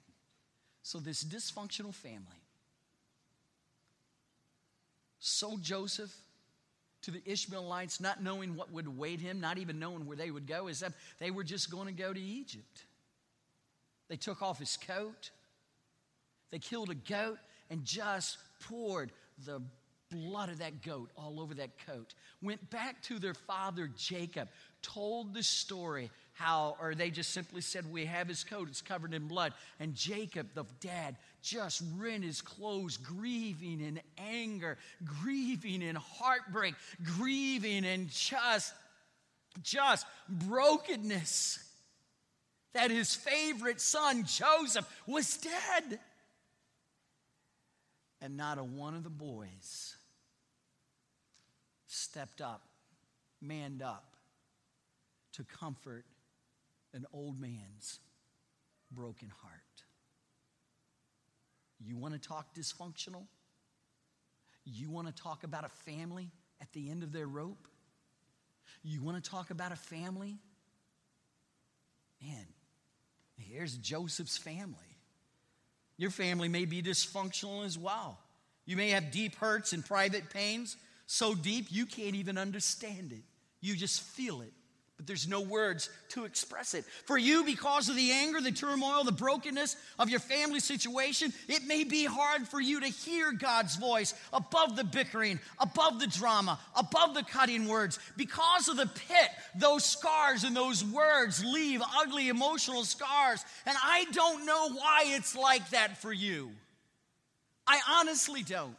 So, 0.82 0.98
this 0.98 1.24
dysfunctional 1.24 1.94
family 1.94 2.42
sold 5.20 5.62
Joseph 5.62 6.14
to 7.02 7.10
the 7.10 7.22
Ishmaelites, 7.24 8.00
not 8.00 8.22
knowing 8.22 8.56
what 8.56 8.72
would 8.72 8.86
await 8.86 9.20
him, 9.20 9.40
not 9.40 9.58
even 9.58 9.78
knowing 9.78 10.06
where 10.06 10.16
they 10.16 10.30
would 10.30 10.46
go, 10.46 10.68
is 10.68 10.80
that 10.80 10.92
they 11.18 11.30
were 11.30 11.44
just 11.44 11.70
going 11.70 11.86
to 11.86 11.92
go 11.92 12.12
to 12.12 12.20
Egypt. 12.20 12.84
They 14.08 14.16
took 14.16 14.42
off 14.42 14.58
his 14.58 14.76
coat, 14.76 15.30
they 16.50 16.58
killed 16.58 16.90
a 16.90 16.94
goat, 16.94 17.38
and 17.70 17.84
just 17.84 18.38
poured 18.66 19.12
the 19.44 19.60
blood 20.10 20.48
of 20.48 20.58
that 20.58 20.82
goat 20.82 21.10
all 21.16 21.40
over 21.40 21.54
that 21.54 21.70
coat. 21.86 22.14
Went 22.42 22.70
back 22.70 23.02
to 23.02 23.18
their 23.18 23.34
father 23.34 23.90
Jacob, 23.96 24.48
told 24.82 25.34
the 25.34 25.42
story 25.42 26.10
how, 26.32 26.76
or 26.80 26.94
they 26.94 27.10
just 27.10 27.30
simply 27.30 27.60
said, 27.60 27.90
We 27.90 28.06
have 28.06 28.28
his 28.28 28.44
coat, 28.44 28.68
it's 28.68 28.80
covered 28.80 29.12
in 29.12 29.28
blood. 29.28 29.52
And 29.80 29.94
Jacob, 29.94 30.48
the 30.54 30.64
dad, 30.80 31.16
just 31.42 31.82
rent 31.96 32.24
his 32.24 32.40
clothes, 32.40 32.96
grieving 32.96 33.80
in 33.80 34.00
anger, 34.18 34.78
grieving 35.04 35.82
in 35.82 35.96
heartbreak, 35.96 36.74
grieving 37.04 37.84
in 37.84 38.08
just, 38.10 38.74
just 39.62 40.06
brokenness 40.28 41.64
that 42.74 42.90
his 42.90 43.14
favorite 43.14 43.80
son, 43.80 44.24
Joseph, 44.24 44.86
was 45.06 45.36
dead. 45.38 46.00
And 48.20 48.36
not 48.36 48.58
a 48.58 48.64
one 48.64 48.94
of 48.94 49.04
the 49.04 49.10
boys 49.10 49.96
stepped 51.86 52.40
up, 52.40 52.62
manned 53.40 53.82
up 53.82 54.16
to 55.34 55.44
comfort 55.44 56.04
an 56.92 57.06
old 57.12 57.40
man's 57.40 58.00
broken 58.90 59.30
heart. 59.42 59.67
You 61.84 61.96
want 61.96 62.14
to 62.14 62.20
talk 62.20 62.54
dysfunctional? 62.54 63.26
You 64.64 64.90
want 64.90 65.06
to 65.06 65.22
talk 65.22 65.44
about 65.44 65.64
a 65.64 65.68
family 65.68 66.30
at 66.60 66.72
the 66.72 66.90
end 66.90 67.02
of 67.02 67.12
their 67.12 67.26
rope? 67.26 67.68
You 68.82 69.02
want 69.02 69.22
to 69.22 69.30
talk 69.30 69.50
about 69.50 69.72
a 69.72 69.76
family? 69.76 70.38
Man, 72.22 72.46
here's 73.36 73.76
Joseph's 73.76 74.36
family. 74.36 74.76
Your 75.96 76.10
family 76.10 76.48
may 76.48 76.64
be 76.64 76.82
dysfunctional 76.82 77.64
as 77.64 77.78
well. 77.78 78.18
You 78.66 78.76
may 78.76 78.90
have 78.90 79.10
deep 79.10 79.36
hurts 79.36 79.72
and 79.72 79.84
private 79.84 80.30
pains, 80.30 80.76
so 81.06 81.34
deep 81.34 81.66
you 81.70 81.86
can't 81.86 82.14
even 82.14 82.36
understand 82.36 83.12
it. 83.12 83.22
You 83.60 83.74
just 83.74 84.02
feel 84.02 84.42
it 84.42 84.52
but 84.98 85.06
there's 85.06 85.28
no 85.28 85.40
words 85.40 85.90
to 86.08 86.24
express 86.24 86.74
it. 86.74 86.84
For 87.04 87.16
you, 87.16 87.44
because 87.44 87.88
of 87.88 87.94
the 87.94 88.10
anger, 88.10 88.40
the 88.40 88.50
turmoil, 88.50 89.04
the 89.04 89.12
brokenness 89.12 89.76
of 89.96 90.10
your 90.10 90.18
family 90.18 90.58
situation, 90.58 91.32
it 91.46 91.62
may 91.62 91.84
be 91.84 92.04
hard 92.04 92.48
for 92.48 92.60
you 92.60 92.80
to 92.80 92.88
hear 92.88 93.30
God's 93.30 93.76
voice 93.76 94.12
above 94.32 94.74
the 94.74 94.82
bickering, 94.82 95.38
above 95.60 96.00
the 96.00 96.08
drama, 96.08 96.58
above 96.74 97.14
the 97.14 97.22
cutting 97.22 97.68
words. 97.68 98.00
Because 98.16 98.66
of 98.66 98.76
the 98.76 98.86
pit, 98.86 99.30
those 99.54 99.84
scars 99.84 100.42
and 100.42 100.56
those 100.56 100.84
words 100.84 101.44
leave 101.44 101.80
ugly 101.96 102.28
emotional 102.28 102.82
scars. 102.82 103.44
And 103.66 103.76
I 103.80 104.04
don't 104.12 104.46
know 104.46 104.70
why 104.70 105.04
it's 105.06 105.36
like 105.36 105.70
that 105.70 105.98
for 106.02 106.12
you. 106.12 106.50
I 107.68 107.80
honestly 108.00 108.42
don't. 108.42 108.74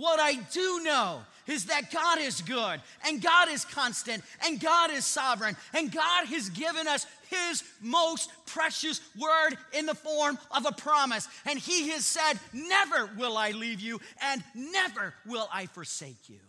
What 0.00 0.18
I 0.18 0.32
do 0.32 0.82
know 0.82 1.20
is 1.46 1.66
that 1.66 1.92
God 1.92 2.20
is 2.22 2.40
good 2.40 2.80
and 3.06 3.20
God 3.20 3.50
is 3.50 3.66
constant 3.66 4.22
and 4.46 4.58
God 4.58 4.90
is 4.90 5.04
sovereign 5.04 5.54
and 5.74 5.92
God 5.92 6.24
has 6.24 6.48
given 6.48 6.88
us 6.88 7.04
His 7.28 7.62
most 7.82 8.30
precious 8.46 9.02
word 9.14 9.58
in 9.74 9.84
the 9.84 9.94
form 9.94 10.38
of 10.52 10.64
a 10.64 10.72
promise. 10.72 11.28
And 11.44 11.58
He 11.58 11.90
has 11.90 12.06
said, 12.06 12.40
Never 12.54 13.10
will 13.18 13.36
I 13.36 13.50
leave 13.50 13.80
you 13.80 14.00
and 14.22 14.42
never 14.54 15.12
will 15.26 15.50
I 15.52 15.66
forsake 15.66 16.30
you. 16.30 16.40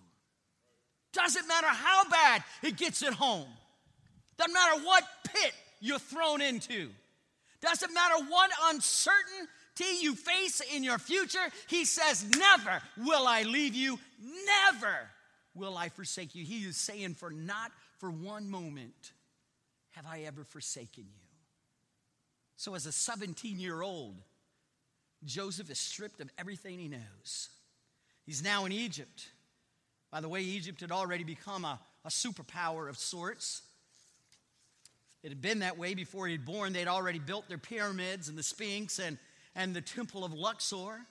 Doesn't 1.11 1.45
matter 1.45 1.67
how 1.67 2.07
bad 2.07 2.45
it 2.63 2.77
gets 2.77 3.03
at 3.03 3.11
home, 3.11 3.49
doesn't 4.37 4.53
matter 4.53 4.81
what 4.85 5.03
pit 5.25 5.51
you're 5.81 5.99
thrown 5.99 6.39
into, 6.39 6.89
doesn't 7.59 7.93
matter 7.93 8.23
what 8.29 8.49
uncertain 8.69 9.49
you 9.79 10.15
face 10.15 10.61
in 10.73 10.83
your 10.83 10.99
future, 10.99 11.39
he 11.67 11.85
says, 11.85 12.25
Never 12.37 12.81
will 12.97 13.27
I 13.27 13.43
leave 13.43 13.73
you, 13.75 13.99
never 14.21 15.09
will 15.53 15.77
I 15.77 15.89
forsake 15.89 16.35
you. 16.35 16.43
He 16.43 16.59
is 16.59 16.77
saying, 16.77 17.15
For 17.15 17.31
not 17.31 17.71
for 17.99 18.09
one 18.09 18.49
moment 18.49 19.13
have 19.91 20.05
I 20.05 20.21
ever 20.21 20.43
forsaken 20.43 21.05
you. 21.05 21.21
So, 22.57 22.75
as 22.75 22.85
a 22.85 22.91
17 22.91 23.59
year 23.59 23.81
old, 23.81 24.15
Joseph 25.23 25.69
is 25.69 25.79
stripped 25.79 26.19
of 26.21 26.29
everything 26.37 26.79
he 26.79 26.87
knows. 26.87 27.49
He's 28.25 28.43
now 28.43 28.65
in 28.65 28.71
Egypt. 28.71 29.27
By 30.11 30.21
the 30.21 30.29
way, 30.29 30.41
Egypt 30.41 30.81
had 30.81 30.91
already 30.91 31.23
become 31.23 31.65
a, 31.65 31.79
a 32.05 32.09
superpower 32.09 32.89
of 32.89 32.97
sorts. 32.97 33.61
It 35.23 35.29
had 35.29 35.41
been 35.41 35.59
that 35.59 35.77
way 35.77 35.93
before 35.93 36.27
he'd 36.27 36.45
born. 36.45 36.73
They'd 36.73 36.87
already 36.87 37.19
built 37.19 37.47
their 37.47 37.57
pyramids 37.57 38.27
and 38.27 38.37
the 38.37 38.43
Sphinx 38.43 38.99
and 38.99 39.17
and 39.55 39.75
the 39.75 39.81
Temple 39.81 40.23
of 40.23 40.33
Luxor. 40.33 41.01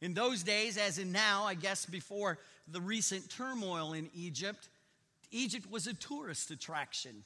In 0.00 0.14
those 0.14 0.42
days, 0.42 0.76
as 0.76 0.98
in 0.98 1.12
now, 1.12 1.44
I 1.44 1.54
guess 1.54 1.86
before 1.86 2.38
the 2.66 2.80
recent 2.80 3.30
turmoil 3.30 3.92
in 3.92 4.10
Egypt, 4.14 4.68
Egypt 5.30 5.70
was 5.70 5.86
a 5.86 5.94
tourist 5.94 6.50
attraction. 6.50 7.24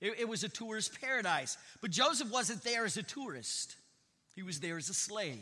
It, 0.00 0.20
it, 0.20 0.28
was 0.28 0.44
a 0.44 0.48
tourist 0.48 1.00
paradise. 1.00 1.56
But 1.80 1.90
Joseph 1.90 2.30
wasn't 2.30 2.62
there 2.62 2.84
as 2.84 2.96
a 2.96 3.02
tourist, 3.02 3.76
he 4.34 4.42
was 4.42 4.60
there 4.60 4.76
as 4.76 4.88
a 4.88 4.94
slave. 4.94 5.38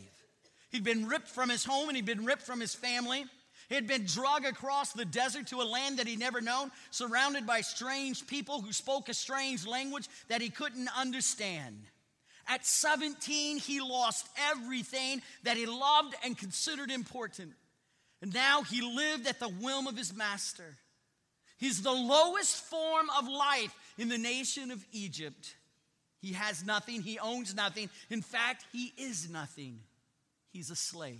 He'd 0.71 0.83
been 0.83 1.07
ripped 1.07 1.29
from 1.29 1.49
his 1.49 1.63
home 1.63 1.87
and 1.89 1.95
he'd 1.95 2.05
been 2.05 2.25
ripped 2.25 2.41
from 2.41 2.59
his 2.59 2.75
family. 2.75 3.25
He 3.69 3.75
had 3.75 3.87
been 3.87 4.05
dragged 4.05 4.45
across 4.45 4.93
the 4.93 5.05
desert 5.05 5.47
to 5.47 5.61
a 5.61 5.63
land 5.63 5.99
that 5.99 6.07
he'd 6.07 6.19
never 6.19 6.41
known, 6.41 6.71
surrounded 6.89 7.45
by 7.45 7.61
strange 7.61 8.25
people 8.25 8.61
who 8.61 8.71
spoke 8.71 9.09
a 9.09 9.13
strange 9.13 9.67
language 9.67 10.07
that 10.29 10.41
he 10.41 10.49
couldn't 10.49 10.89
understand. 10.97 11.77
At 12.47 12.65
17, 12.65 13.57
he 13.57 13.81
lost 13.81 14.27
everything 14.51 15.21
that 15.43 15.57
he 15.57 15.65
loved 15.65 16.15
and 16.23 16.37
considered 16.37 16.91
important. 16.91 17.53
And 18.21 18.33
now 18.33 18.63
he 18.63 18.81
lived 18.81 19.27
at 19.27 19.39
the 19.39 19.49
whim 19.49 19.87
of 19.87 19.97
his 19.97 20.15
master. 20.15 20.77
He's 21.57 21.81
the 21.81 21.91
lowest 21.91 22.55
form 22.55 23.07
of 23.17 23.27
life 23.27 23.75
in 23.97 24.09
the 24.09 24.17
nation 24.17 24.71
of 24.71 24.83
Egypt. 24.91 25.55
He 26.21 26.33
has 26.33 26.65
nothing, 26.65 27.01
he 27.01 27.19
owns 27.19 27.55
nothing. 27.55 27.89
In 28.09 28.21
fact, 28.21 28.65
he 28.71 28.93
is 28.97 29.29
nothing. 29.29 29.79
He's 30.51 30.71
a 30.71 30.75
slave. 30.75 31.19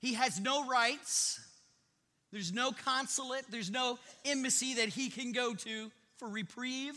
He 0.00 0.14
has 0.14 0.40
no 0.40 0.66
rights. 0.66 1.40
There's 2.32 2.52
no 2.52 2.70
consulate, 2.72 3.44
there's 3.50 3.70
no 3.70 3.98
embassy 4.24 4.74
that 4.74 4.88
he 4.88 5.10
can 5.10 5.32
go 5.32 5.54
to 5.54 5.90
for 6.18 6.28
reprieve 6.28 6.94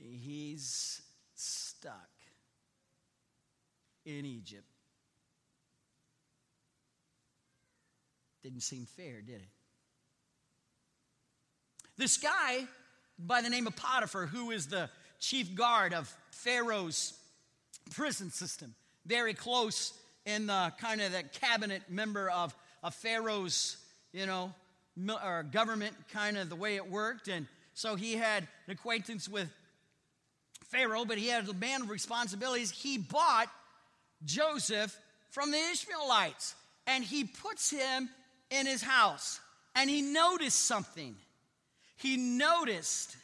he's 0.00 1.02
stuck 1.34 2.08
in 4.04 4.24
Egypt. 4.24 4.64
Didn't 8.42 8.62
seem 8.62 8.86
fair, 8.86 9.20
did 9.20 9.42
it? 9.42 9.48
This 11.96 12.16
guy 12.16 12.66
by 13.26 13.42
the 13.42 13.50
name 13.50 13.66
of 13.66 13.76
Potiphar, 13.76 14.26
who 14.26 14.50
is 14.50 14.66
the 14.66 14.88
chief 15.18 15.54
guard 15.54 15.92
of 15.92 16.14
Pharaoh's 16.30 17.12
prison 17.90 18.30
system, 18.30 18.74
very 19.06 19.34
close 19.34 19.92
in 20.24 20.46
the 20.46 20.72
kind 20.80 21.00
of 21.00 21.12
the 21.12 21.22
cabinet 21.22 21.82
member 21.88 22.30
of, 22.30 22.54
of 22.82 22.94
Pharaoh's, 22.94 23.76
you 24.12 24.26
know, 24.26 24.52
government, 25.50 25.94
kind 26.12 26.38
of 26.38 26.48
the 26.48 26.56
way 26.56 26.76
it 26.76 26.90
worked. 26.90 27.28
And 27.28 27.46
so 27.74 27.94
he 27.94 28.14
had 28.14 28.44
an 28.66 28.72
acquaintance 28.72 29.28
with 29.28 29.48
Pharaoh, 30.70 31.04
but 31.04 31.18
he 31.18 31.28
had 31.28 31.48
a 31.48 31.54
man 31.54 31.82
of 31.82 31.90
responsibilities. 31.90 32.70
He 32.70 32.98
bought 32.98 33.48
Joseph 34.24 34.96
from 35.30 35.50
the 35.50 35.58
Ishmaelites 35.72 36.54
and 36.86 37.04
he 37.04 37.24
puts 37.24 37.70
him 37.70 38.08
in 38.50 38.66
his 38.66 38.82
house. 38.82 39.40
And 39.74 39.88
he 39.88 40.02
noticed 40.02 40.60
something. 40.60 41.14
He 41.96 42.16
noticed 42.16 43.16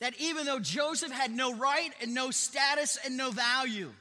that 0.00 0.14
even 0.18 0.46
though 0.46 0.60
Joseph 0.60 1.12
had 1.12 1.30
no 1.30 1.54
right 1.54 1.90
and 2.00 2.14
no 2.14 2.30
status 2.30 2.98
and 3.04 3.16
no 3.16 3.30
value, 3.30 3.92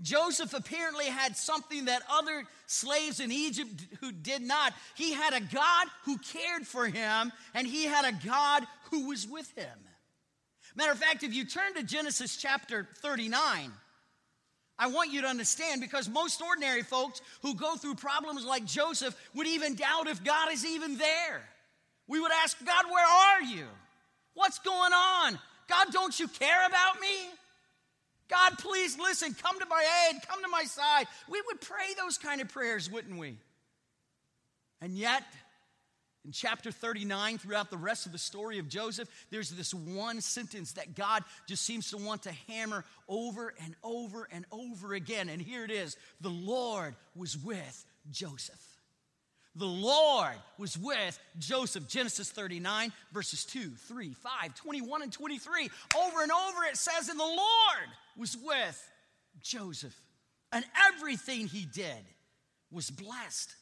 Joseph 0.00 0.54
apparently 0.54 1.06
had 1.06 1.36
something 1.36 1.86
that 1.86 2.02
other 2.10 2.44
slaves 2.66 3.20
in 3.20 3.30
Egypt 3.30 3.70
who 4.00 4.12
did 4.12 4.42
not. 4.42 4.72
He 4.94 5.12
had 5.12 5.34
a 5.34 5.40
God 5.40 5.88
who 6.04 6.18
cared 6.18 6.66
for 6.66 6.86
him, 6.86 7.32
and 7.54 7.66
he 7.66 7.84
had 7.84 8.04
a 8.04 8.26
God 8.26 8.64
who 8.90 9.08
was 9.08 9.26
with 9.26 9.50
him. 9.56 9.78
Matter 10.80 10.92
of 10.92 10.98
fact, 10.98 11.24
if 11.24 11.34
you 11.34 11.44
turn 11.44 11.74
to 11.74 11.82
Genesis 11.82 12.38
chapter 12.38 12.88
39, 13.02 13.70
I 14.78 14.86
want 14.86 15.12
you 15.12 15.20
to 15.20 15.26
understand 15.26 15.82
because 15.82 16.08
most 16.08 16.40
ordinary 16.40 16.82
folks 16.82 17.20
who 17.42 17.54
go 17.54 17.76
through 17.76 17.96
problems 17.96 18.46
like 18.46 18.64
Joseph 18.64 19.14
would 19.34 19.46
even 19.46 19.74
doubt 19.74 20.06
if 20.06 20.24
God 20.24 20.50
is 20.50 20.64
even 20.64 20.96
there. 20.96 21.42
We 22.08 22.18
would 22.18 22.32
ask, 22.32 22.56
God, 22.64 22.86
where 22.90 23.06
are 23.06 23.42
you? 23.42 23.66
What's 24.32 24.58
going 24.60 24.94
on? 24.94 25.38
God, 25.68 25.92
don't 25.92 26.18
you 26.18 26.28
care 26.28 26.66
about 26.66 26.98
me? 26.98 27.28
God, 28.30 28.56
please 28.56 28.98
listen, 28.98 29.34
come 29.34 29.60
to 29.60 29.66
my 29.66 29.84
aid, 30.08 30.22
come 30.26 30.42
to 30.42 30.48
my 30.48 30.64
side. 30.64 31.04
We 31.28 31.42
would 31.48 31.60
pray 31.60 31.92
those 32.02 32.16
kind 32.16 32.40
of 32.40 32.48
prayers, 32.48 32.90
wouldn't 32.90 33.18
we? 33.18 33.36
And 34.80 34.96
yet, 34.96 35.24
in 36.24 36.32
chapter 36.32 36.70
39, 36.70 37.38
throughout 37.38 37.70
the 37.70 37.78
rest 37.78 38.04
of 38.04 38.12
the 38.12 38.18
story 38.18 38.58
of 38.58 38.68
Joseph, 38.68 39.08
there's 39.30 39.50
this 39.50 39.72
one 39.72 40.20
sentence 40.20 40.72
that 40.72 40.94
God 40.94 41.24
just 41.46 41.64
seems 41.64 41.90
to 41.90 41.96
want 41.96 42.24
to 42.24 42.32
hammer 42.46 42.84
over 43.08 43.54
and 43.64 43.74
over 43.82 44.28
and 44.30 44.44
over 44.52 44.92
again. 44.92 45.30
And 45.30 45.40
here 45.40 45.64
it 45.64 45.70
is 45.70 45.96
The 46.20 46.28
Lord 46.28 46.94
was 47.16 47.38
with 47.38 47.84
Joseph. 48.10 48.60
The 49.56 49.66
Lord 49.66 50.34
was 50.58 50.78
with 50.78 51.18
Joseph. 51.38 51.88
Genesis 51.88 52.30
39, 52.30 52.92
verses 53.12 53.44
2, 53.46 53.70
3, 53.70 54.12
5, 54.12 54.54
21, 54.54 55.02
and 55.02 55.12
23. 55.12 55.70
Over 55.96 56.22
and 56.22 56.30
over 56.30 56.64
it 56.64 56.76
says, 56.76 57.08
And 57.08 57.18
the 57.18 57.24
Lord 57.24 57.88
was 58.16 58.36
with 58.36 58.90
Joseph. 59.42 59.98
And 60.52 60.64
everything 60.88 61.46
he 61.46 61.64
did 61.64 62.04
was 62.70 62.90
blessed. 62.90 63.54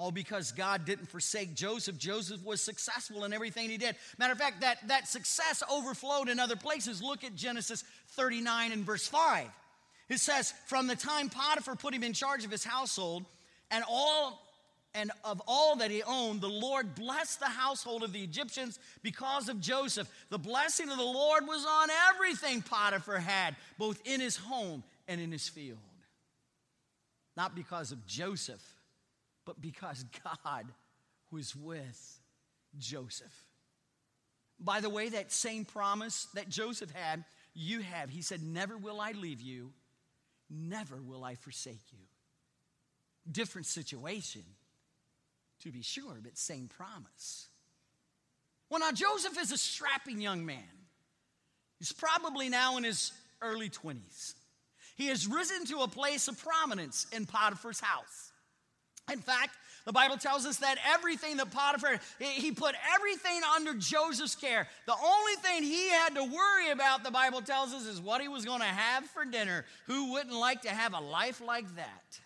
All 0.00 0.10
because 0.10 0.52
God 0.52 0.86
didn't 0.86 1.10
forsake 1.10 1.54
Joseph. 1.54 1.98
Joseph 1.98 2.42
was 2.42 2.62
successful 2.62 3.26
in 3.26 3.34
everything 3.34 3.68
he 3.68 3.76
did. 3.76 3.96
Matter 4.16 4.32
of 4.32 4.38
fact, 4.38 4.62
that, 4.62 4.78
that 4.88 5.06
success 5.06 5.62
overflowed 5.70 6.30
in 6.30 6.40
other 6.40 6.56
places. 6.56 7.02
Look 7.02 7.22
at 7.22 7.34
Genesis 7.34 7.84
39 8.12 8.72
and 8.72 8.82
verse 8.82 9.06
5. 9.06 9.46
It 10.08 10.18
says, 10.18 10.54
From 10.64 10.86
the 10.86 10.96
time 10.96 11.28
Potiphar 11.28 11.76
put 11.76 11.92
him 11.92 12.02
in 12.02 12.14
charge 12.14 12.46
of 12.46 12.50
his 12.50 12.64
household, 12.64 13.26
and 13.70 13.84
all 13.86 14.40
and 14.94 15.12
of 15.22 15.42
all 15.46 15.76
that 15.76 15.90
he 15.90 16.02
owned, 16.02 16.40
the 16.40 16.48
Lord 16.48 16.94
blessed 16.94 17.38
the 17.38 17.44
household 17.44 18.02
of 18.02 18.14
the 18.14 18.22
Egyptians 18.22 18.78
because 19.02 19.50
of 19.50 19.60
Joseph. 19.60 20.08
The 20.30 20.38
blessing 20.38 20.88
of 20.88 20.96
the 20.96 21.04
Lord 21.04 21.46
was 21.46 21.66
on 21.66 21.88
everything 22.14 22.62
Potiphar 22.62 23.18
had, 23.18 23.54
both 23.76 24.00
in 24.06 24.18
his 24.18 24.38
home 24.38 24.82
and 25.06 25.20
in 25.20 25.30
his 25.30 25.46
field. 25.46 25.76
Not 27.36 27.54
because 27.54 27.92
of 27.92 28.06
Joseph, 28.06 28.62
but 29.50 29.60
because 29.60 30.04
God 30.22 30.64
was 31.32 31.56
with 31.56 32.20
Joseph. 32.78 33.34
By 34.60 34.80
the 34.80 34.88
way, 34.88 35.08
that 35.08 35.32
same 35.32 35.64
promise 35.64 36.28
that 36.34 36.48
Joseph 36.48 36.92
had, 36.92 37.24
you 37.52 37.80
have. 37.80 38.10
He 38.10 38.22
said, 38.22 38.44
Never 38.44 38.76
will 38.78 39.00
I 39.00 39.10
leave 39.10 39.40
you, 39.40 39.72
never 40.48 41.02
will 41.02 41.24
I 41.24 41.34
forsake 41.34 41.82
you. 41.90 41.98
Different 43.28 43.66
situation, 43.66 44.42
to 45.64 45.72
be 45.72 45.82
sure, 45.82 46.20
but 46.22 46.38
same 46.38 46.68
promise. 46.68 47.48
Well, 48.68 48.78
now 48.78 48.92
Joseph 48.92 49.36
is 49.36 49.50
a 49.50 49.58
strapping 49.58 50.20
young 50.20 50.46
man. 50.46 50.62
He's 51.80 51.92
probably 51.92 52.48
now 52.50 52.76
in 52.76 52.84
his 52.84 53.10
early 53.42 53.68
20s. 53.68 54.34
He 54.94 55.08
has 55.08 55.26
risen 55.26 55.64
to 55.66 55.78
a 55.78 55.88
place 55.88 56.28
of 56.28 56.38
prominence 56.38 57.08
in 57.10 57.26
Potiphar's 57.26 57.80
house. 57.80 58.30
In 59.12 59.20
fact, 59.20 59.56
the 59.84 59.92
Bible 59.92 60.18
tells 60.18 60.44
us 60.46 60.58
that 60.58 60.76
everything 60.94 61.38
that 61.38 61.50
Potiphar, 61.50 61.98
he 62.18 62.52
put 62.52 62.74
everything 62.94 63.40
under 63.56 63.74
Joseph's 63.74 64.34
care. 64.34 64.68
The 64.86 64.94
only 64.94 65.34
thing 65.36 65.62
he 65.62 65.88
had 65.88 66.14
to 66.14 66.24
worry 66.24 66.70
about, 66.70 67.02
the 67.02 67.10
Bible 67.10 67.40
tells 67.40 67.72
us, 67.72 67.86
is 67.86 68.00
what 68.00 68.20
he 68.20 68.28
was 68.28 68.44
going 68.44 68.60
to 68.60 68.66
have 68.66 69.04
for 69.06 69.24
dinner. 69.24 69.64
Who 69.86 70.12
wouldn't 70.12 70.34
like 70.34 70.62
to 70.62 70.70
have 70.70 70.94
a 70.94 71.00
life 71.00 71.40
like 71.40 71.76
that? 71.76 72.20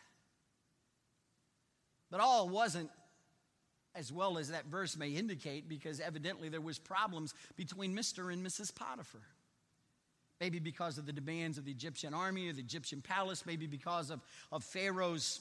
But 2.10 2.20
all 2.20 2.48
wasn't 2.48 2.90
as 3.94 4.12
well 4.12 4.38
as 4.38 4.48
that 4.48 4.66
verse 4.66 4.96
may 4.96 5.10
indicate 5.10 5.68
because 5.68 6.00
evidently 6.00 6.48
there 6.48 6.60
was 6.60 6.78
problems 6.78 7.34
between 7.56 7.96
Mr. 7.96 8.32
and 8.32 8.44
Mrs. 8.44 8.74
Potiphar. 8.74 9.20
Maybe 10.40 10.58
because 10.58 10.98
of 10.98 11.06
the 11.06 11.12
demands 11.12 11.58
of 11.58 11.64
the 11.64 11.70
Egyptian 11.70 12.12
army 12.12 12.48
or 12.48 12.52
the 12.52 12.60
Egyptian 12.60 13.00
palace, 13.00 13.46
maybe 13.46 13.66
because 13.68 14.10
of, 14.10 14.20
of 14.50 14.64
Pharaoh's 14.64 15.40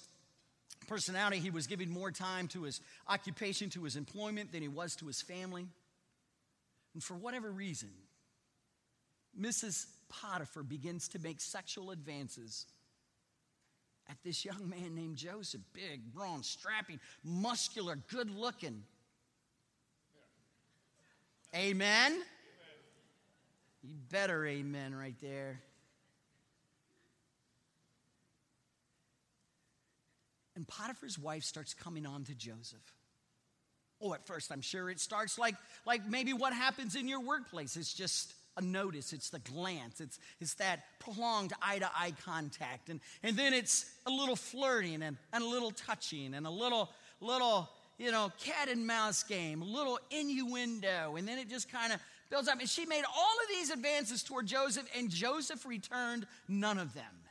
personality, 0.88 1.40
he 1.40 1.50
was 1.50 1.68
giving 1.68 1.90
more 1.90 2.12
time 2.12 2.48
to 2.50 2.64
his 2.64 2.82
occupation, 3.08 3.70
to 3.72 3.84
his 3.84 3.96
employment 3.96 4.52
than 4.52 4.62
he 4.62 4.68
was 4.68 4.96
to 4.98 5.08
his 5.08 5.22
family. 5.22 5.68
And 6.94 7.04
for 7.04 7.16
whatever 7.16 7.52
reason, 7.52 7.90
Mrs. 9.40 9.86
Potiphar 10.10 10.64
begins 10.64 11.08
to 11.10 11.20
make 11.20 11.42
sexual 11.42 11.92
advances 11.92 12.66
at 14.10 14.18
this 14.24 14.46
young 14.46 14.70
man 14.70 14.96
named 14.96 15.18
Joseph 15.18 15.62
big, 15.74 16.14
brawn, 16.14 16.44
strapping, 16.44 17.00
muscular, 17.24 17.98
good 18.10 18.30
looking. 18.30 18.84
Amen? 21.56 22.12
amen? 22.12 22.22
You 23.84 23.96
better 24.10 24.46
amen 24.46 24.96
right 24.96 25.16
there. 25.22 25.62
And 30.56 30.68
Potiphar's 30.68 31.18
wife 31.18 31.44
starts 31.44 31.74
coming 31.74 32.06
on 32.06 32.24
to 32.26 32.36
Joseph. 32.36 32.94
Oh, 34.02 34.14
at 34.14 34.26
first, 34.28 34.52
I'm 34.52 34.62
sure 34.62 34.90
it 34.90 35.00
starts 35.00 35.40
like, 35.40 35.56
like 35.86 36.06
maybe 36.08 36.34
what 36.34 36.54
happens 36.54 36.96
in 36.96 37.08
your 37.08 37.22
workplace. 37.22 37.78
It's 37.78 37.94
just 37.94 38.34
a 38.58 38.62
notice, 38.62 39.14
it's 39.14 39.30
the 39.30 39.40
glance, 39.40 40.00
it's, 40.00 40.20
it's 40.40 40.54
that 40.56 40.84
prolonged 41.00 41.54
eye 41.62 41.80
to 41.80 41.90
eye 41.98 42.14
contact. 42.24 42.90
And, 42.90 43.00
and 43.24 43.36
then 43.36 43.54
it's 43.54 43.90
a 44.06 44.12
little 44.12 44.36
flirting 44.36 45.02
and, 45.02 45.18
and 45.32 45.44
a 45.44 45.48
little 45.48 45.72
touching 45.72 46.36
and 46.36 46.46
a 46.46 46.52
little, 46.52 46.90
little, 47.20 47.70
you 47.98 48.12
know, 48.12 48.32
cat 48.44 48.70
and 48.70 48.86
mouse 48.86 49.24
game, 49.24 49.62
a 49.62 49.66
little 49.66 49.98
innuendo. 50.12 51.16
And 51.16 51.28
then 51.28 51.40
it 51.40 51.50
just 51.50 51.72
kind 51.72 51.94
of 51.94 52.00
builds 52.30 52.48
up. 52.48 52.60
And 52.60 52.70
she 52.70 52.86
made 52.86 53.04
all 53.06 53.36
of 53.44 53.50
these 53.50 53.72
advances 53.72 54.22
toward 54.22 54.46
Joseph, 54.46 54.86
and 54.96 55.10
Joseph 55.10 55.66
returned 55.66 56.28
none 56.48 56.78
of 56.78 56.94
them. 56.94 57.23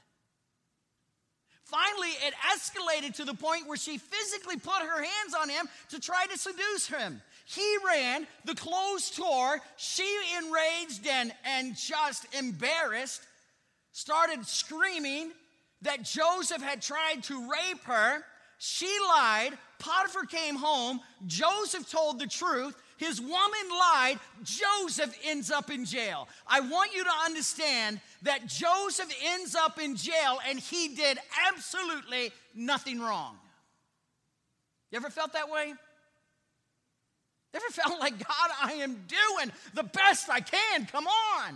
Finally, 1.72 2.10
it 2.26 2.34
escalated 2.54 3.16
to 3.16 3.24
the 3.24 3.32
point 3.32 3.66
where 3.66 3.78
she 3.78 3.96
physically 3.96 4.58
put 4.58 4.82
her 4.82 5.02
hands 5.02 5.34
on 5.40 5.48
him 5.48 5.66
to 5.88 5.98
try 5.98 6.26
to 6.30 6.36
seduce 6.36 6.86
him. 6.86 7.22
He 7.46 7.76
ran, 7.86 8.26
the 8.44 8.54
clothes 8.54 9.10
tore, 9.10 9.58
she 9.78 10.06
enraged 10.36 11.06
and, 11.06 11.32
and 11.46 11.74
just 11.74 12.26
embarrassed, 12.38 13.22
started 13.92 14.46
screaming 14.46 15.30
that 15.80 16.02
Joseph 16.02 16.60
had 16.60 16.82
tried 16.82 17.22
to 17.24 17.50
rape 17.50 17.82
her. 17.84 18.22
She 18.58 18.94
lied. 19.08 19.56
Potiphar 19.78 20.26
came 20.26 20.56
home. 20.56 21.00
Joseph 21.26 21.90
told 21.90 22.18
the 22.18 22.26
truth. 22.26 22.76
His 23.02 23.20
woman 23.20 23.68
lied. 23.68 24.20
Joseph 24.44 25.12
ends 25.24 25.50
up 25.50 25.72
in 25.72 25.84
jail. 25.84 26.28
I 26.46 26.60
want 26.60 26.94
you 26.94 27.02
to 27.02 27.10
understand 27.24 28.00
that 28.22 28.46
Joseph 28.46 29.12
ends 29.24 29.56
up 29.56 29.80
in 29.80 29.96
jail 29.96 30.38
and 30.48 30.56
he 30.56 30.94
did 30.94 31.18
absolutely 31.48 32.30
nothing 32.54 33.00
wrong. 33.00 33.36
You 34.92 34.98
ever 34.98 35.10
felt 35.10 35.32
that 35.32 35.50
way? 35.50 35.74
Ever 37.54 37.64
felt 37.70 37.98
like, 37.98 38.18
God, 38.18 38.50
I 38.62 38.74
am 38.74 38.92
doing 38.92 39.52
the 39.74 39.82
best 39.82 40.30
I 40.30 40.38
can? 40.38 40.86
Come 40.86 41.08
on. 41.08 41.54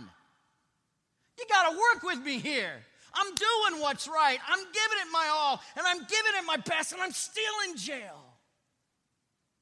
You 1.39 1.45
got 1.49 1.71
to 1.71 1.77
work 1.77 2.03
with 2.03 2.25
me 2.25 2.39
here. 2.39 2.73
I'm 3.13 3.33
doing 3.33 3.81
what's 3.81 4.05
right. 4.09 4.37
I'm 4.49 4.59
giving 4.59 4.97
it 5.01 5.11
my 5.13 5.29
all, 5.33 5.61
and 5.77 5.87
I'm 5.87 5.99
giving 5.99 6.33
it 6.39 6.45
my 6.45 6.57
best, 6.57 6.91
and 6.91 7.01
I'm 7.01 7.13
still 7.13 7.53
in 7.69 7.77
jail. 7.77 8.21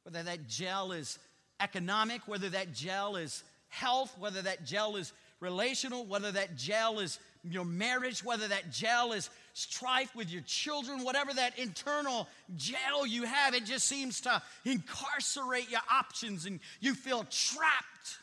Whether 0.04 0.24
that 0.24 0.48
jail 0.48 0.91
is 0.91 1.19
economic, 1.60 2.22
whether 2.28 2.50
that 2.50 2.74
gel 2.74 3.15
is 3.15 3.44
health, 3.70 4.15
whether 4.20 4.41
that 4.41 4.65
gel 4.65 4.96
is 4.96 5.13
relational, 5.39 6.06
whether 6.06 6.32
that 6.32 6.56
gel 6.56 7.00
is 7.00 7.20
your 7.44 7.65
marriage, 7.65 8.24
whether 8.24 8.48
that 8.48 8.72
gel 8.72 9.12
is 9.12 9.30
strife 9.54 10.15
with 10.15 10.32
your 10.32 10.41
children, 10.44 11.04
whatever 11.04 11.34
that 11.34 11.58
internal 11.60 12.28
jail 12.56 13.06
you 13.06 13.24
have, 13.24 13.54
it 13.54 13.65
just 13.65 13.88
seems 13.88 14.22
to 14.22 14.41
incarcerate 14.65 15.70
your 15.70 15.82
options 15.91 16.46
and 16.46 16.60
you 16.80 16.94
feel 16.94 17.26
trapped 17.30 18.18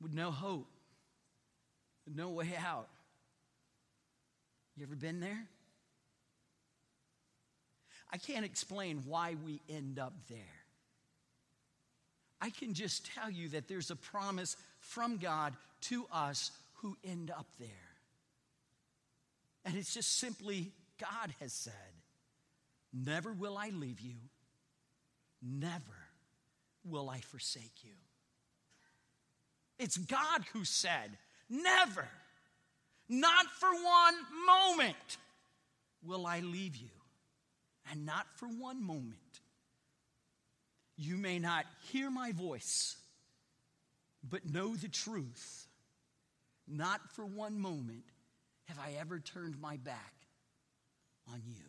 with 0.00 0.14
no 0.14 0.30
hope, 0.30 0.68
no 2.06 2.28
way 2.30 2.52
out. 2.64 2.88
You 4.76 4.86
ever 4.86 4.96
been 4.96 5.20
there? 5.20 5.46
I 8.12 8.16
can't 8.16 8.44
explain 8.44 9.02
why 9.06 9.36
we 9.44 9.60
end 9.68 9.98
up 9.98 10.14
there. 10.28 10.59
I 12.40 12.50
can 12.50 12.74
just 12.74 13.06
tell 13.14 13.30
you 13.30 13.48
that 13.50 13.68
there's 13.68 13.90
a 13.90 13.96
promise 13.96 14.56
from 14.78 15.18
God 15.18 15.54
to 15.82 16.06
us 16.12 16.50
who 16.76 16.96
end 17.04 17.30
up 17.30 17.46
there. 17.58 17.68
And 19.64 19.76
it's 19.76 19.92
just 19.92 20.18
simply 20.18 20.72
God 20.98 21.34
has 21.40 21.52
said, 21.52 21.74
Never 22.92 23.32
will 23.32 23.56
I 23.56 23.68
leave 23.70 24.00
you, 24.00 24.16
never 25.42 25.82
will 26.84 27.10
I 27.10 27.18
forsake 27.18 27.84
you. 27.84 27.92
It's 29.78 29.96
God 29.96 30.44
who 30.52 30.64
said, 30.64 31.10
Never, 31.48 32.08
not 33.08 33.46
for 33.58 33.68
one 33.68 34.14
moment 34.46 35.18
will 36.02 36.26
I 36.26 36.40
leave 36.40 36.76
you, 36.76 36.88
and 37.90 38.06
not 38.06 38.26
for 38.36 38.46
one 38.46 38.82
moment 38.82 39.40
You 41.02 41.16
may 41.16 41.38
not 41.38 41.64
hear 41.90 42.10
my 42.10 42.32
voice, 42.32 42.94
but 44.22 44.44
know 44.44 44.76
the 44.76 44.88
truth. 44.88 45.66
Not 46.68 47.00
for 47.12 47.24
one 47.24 47.58
moment 47.58 48.02
have 48.66 48.78
I 48.78 49.00
ever 49.00 49.18
turned 49.18 49.58
my 49.58 49.78
back 49.78 50.12
on 51.32 51.40
you. 51.46 51.64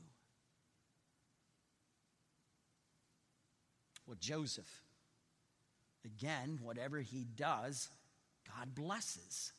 Well, 4.06 4.17
Joseph, 4.20 4.70
again, 6.04 6.60
whatever 6.62 7.00
he 7.00 7.26
does, 7.38 7.88
God 8.54 8.76
blesses. 8.76 9.54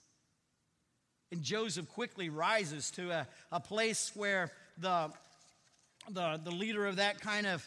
And 1.31 1.43
Joseph 1.43 1.89
quickly 1.89 2.29
rises 2.29 2.91
to 2.91 3.11
a, 3.11 3.27
a 3.51 3.59
place 3.59 4.13
where 4.15 4.53
the, 4.77 5.11
the, 6.11 6.39
the 6.45 6.51
leader 6.51 6.85
of 6.85 6.97
that 6.97 7.23
kind 7.23 7.47
of 7.47 7.67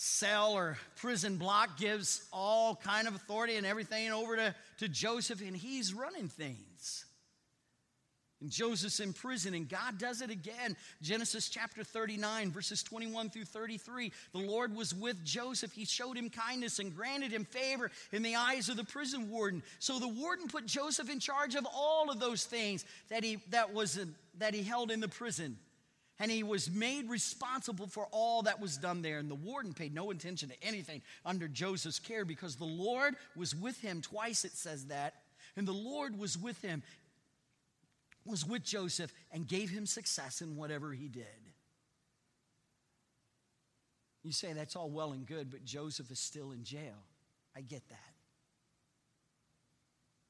cell 0.00 0.52
or 0.52 0.78
prison 0.94 1.38
block 1.38 1.76
gives 1.76 2.22
all 2.32 2.76
kind 2.76 3.08
of 3.08 3.16
authority 3.16 3.56
and 3.56 3.66
everything 3.66 4.12
over 4.12 4.36
to, 4.36 4.54
to 4.78 4.88
Joseph, 4.88 5.40
and 5.40 5.56
he's 5.56 5.92
running 5.92 6.28
things. 6.28 7.04
And 8.40 8.48
Joseph's 8.48 9.00
in 9.00 9.12
prison, 9.12 9.54
and 9.54 9.68
God 9.68 9.98
does 9.98 10.22
it 10.22 10.30
again. 10.30 10.76
Genesis 11.02 11.48
chapter 11.48 11.82
39, 11.82 12.52
verses 12.52 12.84
21 12.84 13.30
through 13.30 13.46
33. 13.46 14.12
The 14.32 14.38
Lord 14.38 14.76
was 14.76 14.94
with 14.94 15.24
Joseph. 15.24 15.72
He 15.72 15.84
showed 15.84 16.16
him 16.16 16.30
kindness 16.30 16.78
and 16.78 16.94
granted 16.94 17.32
him 17.32 17.44
favor 17.44 17.90
in 18.12 18.22
the 18.22 18.36
eyes 18.36 18.68
of 18.68 18.76
the 18.76 18.84
prison 18.84 19.28
warden. 19.28 19.64
So 19.80 19.98
the 19.98 20.06
warden 20.06 20.46
put 20.46 20.64
Joseph 20.64 21.10
in 21.10 21.18
charge 21.18 21.56
of 21.56 21.66
all 21.74 22.08
of 22.08 22.20
those 22.20 22.44
things 22.44 22.84
that 23.08 23.24
he, 23.24 23.38
that 23.50 23.74
was, 23.74 23.98
that 24.38 24.54
he 24.54 24.62
held 24.62 24.92
in 24.92 25.00
the 25.00 25.08
prison. 25.08 25.58
And 26.20 26.30
he 26.30 26.42
was 26.42 26.70
made 26.70 27.08
responsible 27.08 27.86
for 27.86 28.08
all 28.10 28.42
that 28.42 28.60
was 28.60 28.76
done 28.76 29.02
there. 29.02 29.18
And 29.18 29.30
the 29.30 29.36
warden 29.36 29.72
paid 29.72 29.94
no 29.94 30.10
attention 30.10 30.48
to 30.48 30.62
anything 30.62 31.02
under 31.24 31.46
Joseph's 31.46 32.00
care 32.00 32.24
because 32.24 32.56
the 32.56 32.64
Lord 32.64 33.14
was 33.36 33.54
with 33.54 33.80
him. 33.80 34.00
Twice 34.00 34.44
it 34.44 34.52
says 34.52 34.86
that. 34.86 35.14
And 35.56 35.66
the 35.66 35.72
Lord 35.72 36.18
was 36.18 36.36
with 36.36 36.60
him 36.60 36.82
was 38.28 38.46
with 38.46 38.62
Joseph 38.62 39.12
and 39.32 39.48
gave 39.48 39.70
him 39.70 39.86
success 39.86 40.42
in 40.42 40.54
whatever 40.54 40.92
he 40.92 41.08
did. 41.08 41.24
You 44.22 44.32
say 44.32 44.52
that's 44.52 44.76
all 44.76 44.90
well 44.90 45.12
and 45.12 45.26
good, 45.26 45.50
but 45.50 45.64
Joseph 45.64 46.10
is 46.10 46.20
still 46.20 46.52
in 46.52 46.62
jail. 46.62 47.06
I 47.56 47.62
get 47.62 47.88
that. 47.88 48.14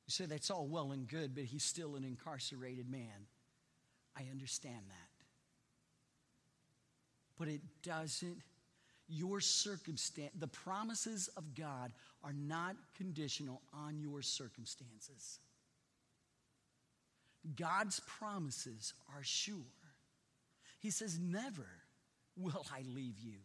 You 0.07 0.13
say 0.13 0.27
that's 0.27 0.51
all 0.51 0.67
well 0.67 0.93
and 0.93 1.07
good, 1.07 1.35
but 1.35 1.45
he's 1.45 1.65
still 1.65 1.97
an 1.97 2.05
incarcerated 2.05 2.89
man. 2.89 3.27
I 4.17 4.27
understand 4.31 4.83
that. 4.89 5.08
But 7.39 7.49
it 7.49 7.61
doesn't, 7.83 8.39
your 9.09 9.41
circumstance, 9.41 10.33
the 10.39 10.49
promises 10.49 11.29
of 11.37 11.55
God 11.55 11.93
are 12.23 12.33
not 12.33 12.77
conditional 12.97 13.63
on 13.73 14.01
your 14.01 14.23
circumstances. 14.23 15.39
God's 17.57 18.01
promises 18.01 18.93
are 19.17 19.23
sure. 19.23 19.57
He 20.81 20.91
says, 20.91 21.19
Never 21.19 21.67
will 22.37 22.67
I 22.73 22.83
leave 22.95 23.19
you. 23.21 23.39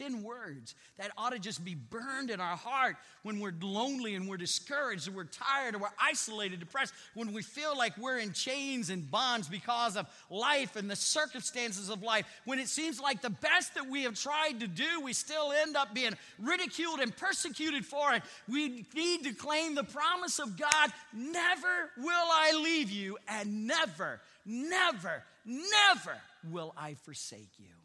10 0.00 0.22
words 0.22 0.74
that 0.98 1.10
ought 1.18 1.30
to 1.30 1.38
just 1.38 1.62
be 1.64 1.74
burned 1.74 2.30
in 2.30 2.40
our 2.40 2.56
heart 2.56 2.96
when 3.22 3.38
we're 3.38 3.52
lonely 3.60 4.14
and 4.14 4.26
we're 4.26 4.38
discouraged 4.38 5.06
and 5.06 5.14
we're 5.14 5.24
tired 5.24 5.74
or 5.74 5.78
we're 5.78 5.88
isolated, 6.00 6.58
depressed, 6.58 6.94
when 7.14 7.32
we 7.32 7.42
feel 7.42 7.76
like 7.76 7.96
we're 7.98 8.18
in 8.18 8.32
chains 8.32 8.88
and 8.88 9.10
bonds 9.10 9.46
because 9.46 9.96
of 9.96 10.06
life 10.30 10.76
and 10.76 10.90
the 10.90 10.96
circumstances 10.96 11.90
of 11.90 12.02
life, 12.02 12.24
when 12.46 12.58
it 12.58 12.68
seems 12.68 12.98
like 12.98 13.20
the 13.20 13.30
best 13.30 13.74
that 13.74 13.86
we 13.86 14.04
have 14.04 14.14
tried 14.14 14.58
to 14.60 14.66
do, 14.66 15.02
we 15.02 15.12
still 15.12 15.52
end 15.52 15.76
up 15.76 15.92
being 15.94 16.16
ridiculed 16.38 17.00
and 17.00 17.14
persecuted 17.16 17.84
for 17.84 18.14
it. 18.14 18.22
We 18.48 18.86
need 18.94 19.24
to 19.24 19.34
claim 19.34 19.74
the 19.74 19.84
promise 19.84 20.38
of 20.38 20.58
God 20.58 20.92
never 21.12 21.90
will 21.98 22.10
I 22.10 22.58
leave 22.62 22.90
you, 22.90 23.18
and 23.28 23.66
never, 23.66 24.20
never, 24.46 25.24
never 25.44 26.16
will 26.50 26.72
I 26.76 26.94
forsake 26.94 27.50
you. 27.58 27.79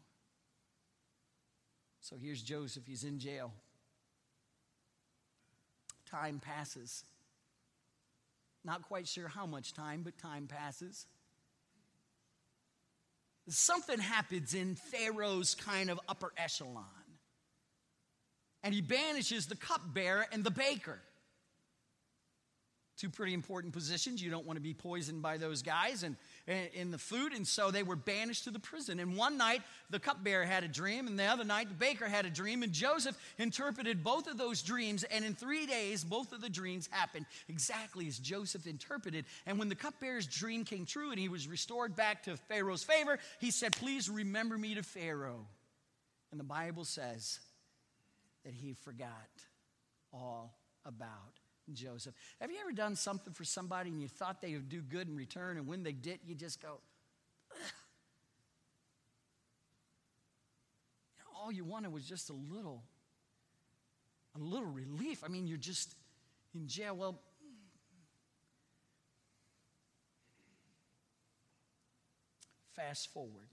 So 2.08 2.14
here's 2.22 2.40
Joseph, 2.40 2.84
he's 2.86 3.02
in 3.02 3.18
jail. 3.18 3.52
Time 6.08 6.38
passes. 6.38 7.02
Not 8.64 8.82
quite 8.82 9.08
sure 9.08 9.26
how 9.26 9.44
much 9.44 9.74
time, 9.74 10.02
but 10.04 10.16
time 10.16 10.46
passes. 10.46 11.04
Something 13.48 13.98
happens 13.98 14.54
in 14.54 14.76
Pharaoh's 14.76 15.56
kind 15.56 15.90
of 15.90 15.98
upper 16.08 16.32
echelon. 16.36 16.84
And 18.62 18.72
he 18.72 18.82
banishes 18.82 19.48
the 19.48 19.56
cupbearer 19.56 20.26
and 20.30 20.44
the 20.44 20.52
baker. 20.52 21.00
Two 22.98 23.10
pretty 23.10 23.34
important 23.34 23.72
positions. 23.72 24.22
You 24.22 24.30
don't 24.30 24.46
want 24.46 24.58
to 24.58 24.62
be 24.62 24.74
poisoned 24.74 25.22
by 25.22 25.38
those 25.38 25.62
guys. 25.62 26.04
And 26.04 26.16
in 26.46 26.92
the 26.92 26.98
food, 26.98 27.32
and 27.32 27.46
so 27.46 27.70
they 27.70 27.82
were 27.82 27.96
banished 27.96 28.44
to 28.44 28.50
the 28.50 28.60
prison. 28.60 29.00
And 29.00 29.16
one 29.16 29.36
night, 29.36 29.62
the 29.90 29.98
cupbearer 29.98 30.44
had 30.44 30.62
a 30.62 30.68
dream, 30.68 31.08
and 31.08 31.18
the 31.18 31.24
other 31.24 31.42
night, 31.42 31.68
the 31.68 31.74
baker 31.74 32.06
had 32.06 32.24
a 32.24 32.30
dream, 32.30 32.62
and 32.62 32.72
Joseph 32.72 33.18
interpreted 33.38 34.04
both 34.04 34.28
of 34.28 34.38
those 34.38 34.62
dreams, 34.62 35.02
and 35.04 35.24
in 35.24 35.34
three 35.34 35.66
days, 35.66 36.04
both 36.04 36.32
of 36.32 36.40
the 36.40 36.48
dreams 36.48 36.88
happened 36.92 37.26
exactly 37.48 38.06
as 38.06 38.18
Joseph 38.18 38.66
interpreted. 38.66 39.24
And 39.44 39.58
when 39.58 39.68
the 39.68 39.74
cupbearer's 39.74 40.26
dream 40.26 40.64
came 40.64 40.86
true 40.86 41.10
and 41.10 41.18
he 41.18 41.28
was 41.28 41.48
restored 41.48 41.96
back 41.96 42.22
to 42.24 42.36
Pharaoh's 42.36 42.84
favor, 42.84 43.18
he 43.40 43.50
said, 43.50 43.72
Please 43.72 44.08
remember 44.08 44.56
me 44.56 44.76
to 44.76 44.82
Pharaoh. 44.82 45.46
And 46.30 46.38
the 46.38 46.44
Bible 46.44 46.84
says 46.84 47.40
that 48.44 48.54
he 48.54 48.74
forgot 48.74 49.10
all 50.12 50.56
about 50.84 51.40
Joseph. 51.72 52.14
Have 52.40 52.50
you 52.50 52.58
ever 52.60 52.72
done 52.72 52.94
something 52.94 53.32
for 53.32 53.44
somebody 53.44 53.90
and 53.90 54.00
you 54.00 54.08
thought 54.08 54.40
they 54.40 54.54
would 54.54 54.68
do 54.68 54.80
good 54.82 55.08
in 55.08 55.16
return, 55.16 55.56
and 55.56 55.66
when 55.66 55.82
they 55.82 55.92
did, 55.92 56.20
you 56.24 56.34
just 56.34 56.62
go, 56.62 56.80
all 61.46 61.52
you 61.52 61.64
wanted 61.64 61.92
was 61.92 62.04
just 62.04 62.30
a 62.30 62.32
little, 62.32 62.82
a 64.34 64.38
little 64.38 64.66
relief. 64.66 65.22
I 65.24 65.28
mean, 65.28 65.46
you're 65.46 65.58
just 65.58 65.94
in 66.54 66.66
jail. 66.66 66.96
Well, 66.96 67.20
fast 72.74 73.12
forward. 73.12 73.48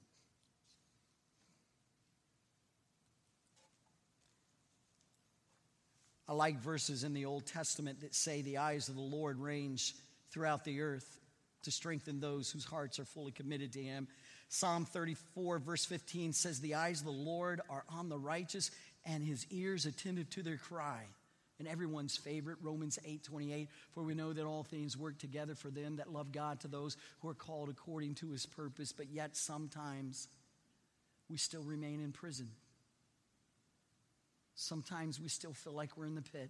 I 6.27 6.33
like 6.33 6.59
verses 6.59 7.03
in 7.03 7.13
the 7.13 7.25
Old 7.25 7.45
Testament 7.45 8.01
that 8.01 8.15
say 8.15 8.41
the 8.41 8.57
eyes 8.57 8.88
of 8.88 8.95
the 8.95 9.01
Lord 9.01 9.39
range 9.39 9.93
throughout 10.31 10.63
the 10.63 10.81
earth 10.81 11.19
to 11.63 11.71
strengthen 11.71 12.19
those 12.19 12.51
whose 12.51 12.65
hearts 12.65 12.99
are 12.99 13.05
fully 13.05 13.31
committed 13.31 13.73
to 13.73 13.81
Him. 13.81 14.07
Psalm 14.47 14.86
34, 14.86 15.59
verse 15.59 15.86
15 15.86 16.33
says, 16.33 16.59
The 16.59 16.75
eyes 16.75 16.99
of 16.99 17.05
the 17.05 17.12
Lord 17.12 17.62
are 17.69 17.83
on 17.89 18.09
the 18.09 18.17
righteous, 18.17 18.71
and 19.05 19.23
His 19.23 19.45
ears 19.49 19.86
attentive 19.86 20.29
to 20.31 20.43
their 20.43 20.57
cry. 20.57 21.03
And 21.59 21.67
everyone's 21.67 22.17
favorite, 22.17 22.57
Romans 22.62 22.99
8 23.05 23.23
28, 23.23 23.69
for 23.93 24.03
we 24.03 24.15
know 24.15 24.33
that 24.33 24.45
all 24.45 24.63
things 24.63 24.97
work 24.97 25.17
together 25.17 25.55
for 25.55 25.69
them 25.69 25.97
that 25.97 26.12
love 26.12 26.31
God, 26.31 26.59
to 26.62 26.67
those 26.67 26.97
who 27.19 27.29
are 27.29 27.33
called 27.33 27.69
according 27.69 28.15
to 28.15 28.31
His 28.31 28.45
purpose, 28.45 28.91
but 28.91 29.09
yet 29.09 29.36
sometimes 29.36 30.27
we 31.29 31.38
still 31.38 31.63
remain 31.63 31.99
in 31.99 32.12
prison. 32.12 32.49
Sometimes 34.55 35.19
we 35.19 35.29
still 35.29 35.53
feel 35.53 35.73
like 35.73 35.97
we're 35.97 36.05
in 36.05 36.15
the 36.15 36.21
pit. 36.21 36.49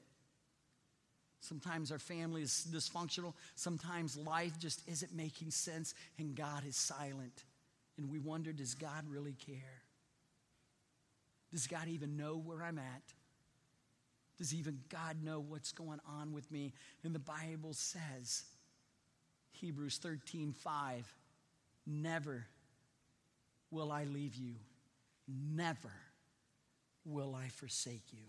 Sometimes 1.39 1.91
our 1.91 1.99
family 1.99 2.41
is 2.41 2.67
dysfunctional. 2.71 3.33
Sometimes 3.55 4.15
life 4.15 4.57
just 4.59 4.81
isn't 4.87 5.13
making 5.13 5.51
sense 5.51 5.93
and 6.17 6.35
God 6.35 6.63
is 6.65 6.77
silent. 6.77 7.43
And 7.97 8.09
we 8.09 8.19
wonder 8.19 8.53
does 8.53 8.75
God 8.75 9.03
really 9.09 9.35
care? 9.45 9.81
Does 11.51 11.67
God 11.67 11.87
even 11.87 12.17
know 12.17 12.37
where 12.37 12.63
I'm 12.63 12.79
at? 12.79 13.03
Does 14.37 14.53
even 14.53 14.79
God 14.89 15.17
know 15.23 15.39
what's 15.39 15.71
going 15.71 15.99
on 16.07 16.33
with 16.33 16.49
me? 16.51 16.73
And 17.03 17.13
the 17.13 17.19
Bible 17.19 17.73
says, 17.73 18.43
Hebrews 19.51 19.97
13 19.97 20.53
5, 20.53 21.13
never 21.85 22.45
will 23.69 23.91
I 23.91 24.05
leave 24.05 24.35
you. 24.35 24.55
Never 25.27 25.91
will 27.05 27.35
I 27.35 27.47
forsake 27.49 28.03
you? 28.11 28.23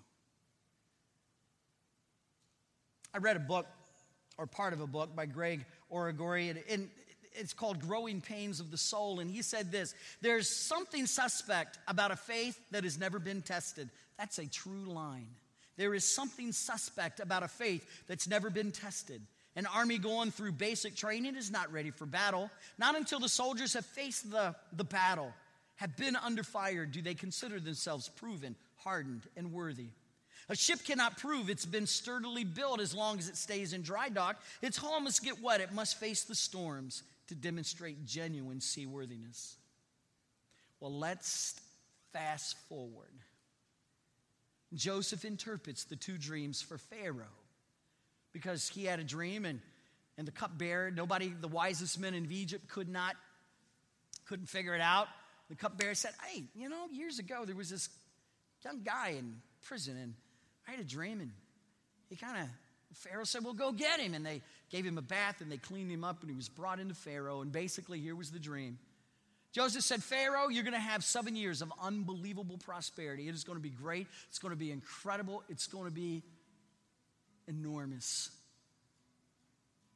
I 3.15 3.19
read 3.19 3.37
a 3.37 3.41
book, 3.41 3.67
or 4.39 4.47
part 4.47 4.73
of 4.73 4.81
a 4.81 4.87
book, 4.87 5.15
by 5.15 5.27
Greg 5.27 5.65
Origori, 5.93 6.51
and 6.69 6.91
it's 7.37 7.53
called 7.53 7.81
Growing 7.81 8.21
Pains 8.21 8.61
of 8.61 8.71
the 8.71 8.77
Soul. 8.77 9.21
And 9.21 9.31
he 9.31 9.43
said 9.43 9.71
this 9.71 9.95
There's 10.21 10.49
something 10.49 11.07
suspect 11.07 11.79
about 11.87 12.11
a 12.11 12.17
faith 12.17 12.59
that 12.71 12.85
has 12.85 12.99
never 12.99 13.19
been 13.19 13.43
tested. 13.43 13.91
That's 14.19 14.39
a 14.39 14.47
true 14.47 14.85
line. 14.85 15.29
There 15.77 15.95
is 15.95 16.05
something 16.05 16.53
suspect 16.53 17.21
about 17.21 17.43
a 17.43 17.49
faith 17.49 17.85
that's 18.07 18.29
never 18.29 18.51
been 18.51 18.71
tested. 18.71 19.21
An 19.57 19.67
army 19.67 19.99
going 19.99 20.31
through 20.31 20.53
basic 20.53 20.97
training 20.97 21.37
is 21.37 21.51
not 21.51 21.73
ready 21.73 21.91
for 21.91 22.07
battle. 22.07 22.51
Not 22.79 22.97
until 22.97 23.21
the 23.21 23.29
soldiers 23.29 23.75
have 23.75 23.87
faced 23.87 24.31
the, 24.31 24.55
the 24.73 24.85
battle, 24.85 25.33
have 25.77 25.97
been 25.97 26.17
under 26.17 26.43
fire, 26.43 26.87
do 26.87 27.03
they 27.03 27.15
consider 27.15 27.61
themselves 27.61 28.09
proven 28.09 28.57
hardened 28.85 29.23
and 29.37 29.53
worthy. 29.53 29.89
A 30.49 30.57
ship 30.57 30.81
cannot 30.85 31.17
prove 31.17 31.49
it's 31.49 31.65
been 31.65 31.87
sturdily 31.87 32.45
built 32.45 32.81
as 32.81 32.95
long 32.95 33.19
as 33.19 33.29
it 33.29 33.37
stays 33.37 33.73
in 33.73 33.83
dry 33.83 34.11
dock. 34.11 34.37
Its 34.61 34.77
hull 34.77 35.01
must 35.01 35.25
get 35.25 35.43
wet, 35.43 35.61
it 35.61 35.73
must 35.73 35.99
face 35.99 36.25
the 36.25 36.35
storms 36.35 37.03
to 37.29 37.35
demonstrate 37.35 38.05
genuine 38.05 38.61
seaworthiness. 38.61 39.57
Well, 40.81 40.93
let's 40.93 41.59
fast 42.13 42.57
forward. 42.69 43.09
Joseph 44.75 45.25
interprets 45.25 45.85
the 45.85 45.97
two 45.97 46.19
dreams 46.19 46.61
for 46.61 46.77
Pharaoh 46.77 47.25
because 48.33 48.69
he 48.69 48.85
had 48.85 48.99
a 48.99 49.05
dream 49.05 49.47
and, 49.47 49.61
and 50.19 50.27
the 50.27 50.33
cupbearer, 50.33 50.91
nobody, 50.91 51.29
the 51.29 51.49
wisest 51.49 51.99
men 51.99 52.13
in 52.13 52.31
Egypt 52.31 52.69
could 52.69 52.89
not, 52.89 53.15
couldn't 54.27 54.47
figure 54.49 54.75
it 54.75 54.81
out. 54.81 55.09
The 55.49 55.55
cupbearer 55.55 55.95
said, 55.95 56.13
Hey, 56.27 56.45
you 56.55 56.69
know, 56.69 56.87
years 56.93 57.19
ago 57.19 57.45
there 57.47 57.57
was 57.57 57.71
this 57.71 57.89
young 58.65 58.83
guy 58.83 59.11
in 59.19 59.37
prison 59.67 59.97
and 59.97 60.15
I 60.67 60.73
had 60.73 60.81
a 60.81 60.85
dream 60.85 61.21
and 61.21 61.31
he 62.09 62.17
kind 62.17 62.39
of, 62.43 62.49
Pharaoh 62.97 63.25
said, 63.25 63.45
Well, 63.45 63.55
go 63.55 63.73
get 63.73 64.01
him. 64.01 64.15
And 64.15 64.25
they 64.25 64.41
gave 64.71 64.85
him 64.85 64.99
a 64.99 65.03
bath 65.03 65.41
and 65.41 65.51
they 65.51 65.57
cleaned 65.57 65.91
him 65.91 66.05
up 66.05 66.21
and 66.21 66.31
he 66.31 66.37
was 66.37 66.49
brought 66.49 66.81
into 66.81 66.95
Pharaoh. 66.95 67.41
And 67.41 67.53
basically, 67.53 68.01
here 68.01 68.15
was 68.15 68.31
the 68.31 68.39
dream. 68.39 68.79
Joseph 69.53 69.83
said, 69.83 70.03
Pharaoh, 70.03 70.49
you're 70.49 70.65
going 70.65 70.75
to 70.75 70.81
have 70.81 71.05
seven 71.05 71.37
years 71.37 71.63
of 71.63 71.73
unbelievable 71.81 72.59
prosperity. 72.59 73.29
It 73.29 73.35
is 73.35 73.45
going 73.45 73.57
to 73.57 73.63
be 73.63 73.71
great. 73.71 74.09
It's 74.29 74.41
going 74.41 74.51
to 74.51 74.59
be 74.59 74.73
incredible. 74.73 75.45
It's 75.49 75.69
going 75.69 75.85
to 75.85 75.95
be 75.95 76.25
enormous. 77.47 78.31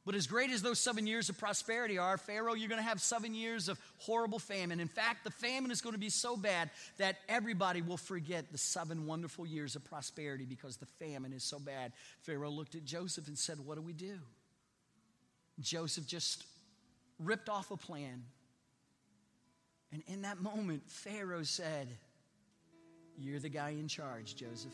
But 0.08 0.14
as 0.14 0.26
great 0.26 0.50
as 0.52 0.62
those 0.62 0.78
seven 0.78 1.06
years 1.06 1.28
of 1.28 1.36
prosperity 1.36 1.98
are, 1.98 2.16
Pharaoh, 2.16 2.54
you're 2.54 2.70
going 2.70 2.80
to 2.80 2.88
have 2.88 2.98
seven 2.98 3.34
years 3.34 3.68
of 3.68 3.78
horrible 3.98 4.38
famine. 4.38 4.80
In 4.80 4.88
fact, 4.88 5.22
the 5.22 5.30
famine 5.30 5.70
is 5.70 5.82
going 5.82 5.92
to 5.92 5.98
be 5.98 6.08
so 6.08 6.34
bad 6.34 6.70
that 6.96 7.16
everybody 7.28 7.82
will 7.82 7.98
forget 7.98 8.50
the 8.50 8.56
seven 8.56 9.04
wonderful 9.04 9.46
years 9.46 9.76
of 9.76 9.84
prosperity 9.84 10.46
because 10.46 10.78
the 10.78 10.86
famine 10.86 11.34
is 11.34 11.44
so 11.44 11.58
bad. 11.58 11.92
Pharaoh 12.22 12.48
looked 12.48 12.74
at 12.74 12.86
Joseph 12.86 13.28
and 13.28 13.36
said, 13.36 13.58
What 13.60 13.74
do 13.74 13.82
we 13.82 13.92
do? 13.92 14.18
Joseph 15.60 16.06
just 16.06 16.42
ripped 17.18 17.50
off 17.50 17.70
a 17.70 17.76
plan. 17.76 18.22
And 19.92 20.02
in 20.06 20.22
that 20.22 20.40
moment, 20.40 20.84
Pharaoh 20.86 21.42
said, 21.42 21.86
You're 23.18 23.40
the 23.40 23.50
guy 23.50 23.72
in 23.78 23.88
charge, 23.88 24.36
Joseph. 24.36 24.72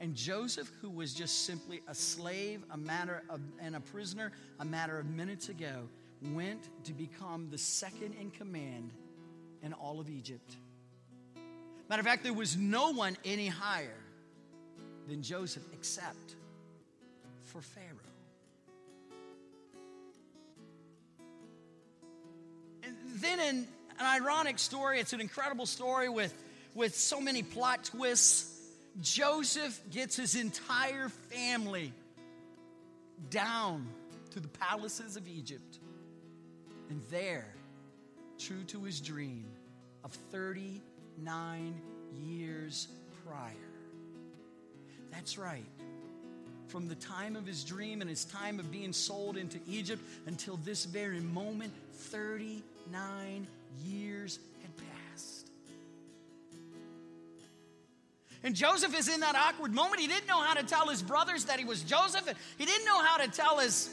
And 0.00 0.14
Joseph, 0.14 0.70
who 0.80 0.90
was 0.90 1.12
just 1.12 1.44
simply 1.44 1.82
a 1.88 1.94
slave, 1.94 2.62
a 2.70 2.76
matter 2.76 3.22
of, 3.28 3.40
and 3.60 3.74
a 3.74 3.80
prisoner, 3.80 4.32
a 4.60 4.64
matter 4.64 4.98
of 4.98 5.06
minutes 5.06 5.48
ago, 5.48 5.88
went 6.22 6.68
to 6.84 6.92
become 6.92 7.48
the 7.50 7.58
second 7.58 8.14
in 8.20 8.30
command 8.30 8.92
in 9.62 9.72
all 9.72 9.98
of 9.98 10.08
Egypt. 10.08 10.56
Matter 11.88 12.00
of 12.00 12.06
fact, 12.06 12.22
there 12.22 12.32
was 12.32 12.56
no 12.56 12.92
one 12.92 13.16
any 13.24 13.48
higher 13.48 13.96
than 15.08 15.22
Joseph 15.22 15.64
except 15.72 16.36
for 17.44 17.60
Pharaoh. 17.60 17.86
And 22.84 22.94
then, 23.16 23.40
in 23.40 23.66
an 23.98 24.22
ironic 24.22 24.58
story, 24.58 25.00
it's 25.00 25.12
an 25.12 25.20
incredible 25.20 25.66
story 25.66 26.08
with, 26.08 26.32
with 26.74 26.94
so 26.94 27.20
many 27.20 27.42
plot 27.42 27.84
twists. 27.84 28.54
Joseph 29.00 29.80
gets 29.90 30.16
his 30.16 30.34
entire 30.34 31.08
family 31.08 31.92
down 33.30 33.86
to 34.30 34.40
the 34.40 34.48
palaces 34.48 35.16
of 35.16 35.28
Egypt. 35.28 35.78
And 36.90 37.02
there, 37.10 37.54
true 38.38 38.64
to 38.64 38.82
his 38.82 39.00
dream 39.00 39.46
of 40.04 40.12
39 40.32 41.80
years 42.14 42.88
prior. 43.26 43.52
That's 45.10 45.38
right. 45.38 45.66
From 46.68 46.88
the 46.88 46.94
time 46.96 47.36
of 47.36 47.46
his 47.46 47.64
dream 47.64 48.00
and 48.00 48.10
his 48.10 48.24
time 48.24 48.58
of 48.58 48.70
being 48.70 48.92
sold 48.92 49.36
into 49.36 49.58
Egypt 49.66 50.02
until 50.26 50.56
this 50.58 50.84
very 50.84 51.20
moment, 51.20 51.72
39 51.92 53.46
years 53.84 54.38
And 58.44 58.54
Joseph 58.54 58.96
is 58.96 59.08
in 59.08 59.20
that 59.20 59.34
awkward 59.34 59.74
moment. 59.74 60.00
He 60.00 60.06
didn't 60.06 60.28
know 60.28 60.40
how 60.40 60.54
to 60.54 60.62
tell 60.62 60.88
his 60.88 61.02
brothers 61.02 61.46
that 61.46 61.58
he 61.58 61.64
was 61.64 61.82
Joseph, 61.82 62.32
he 62.56 62.64
didn't 62.64 62.84
know 62.84 63.02
how 63.02 63.18
to 63.18 63.28
tell 63.28 63.58
his 63.58 63.90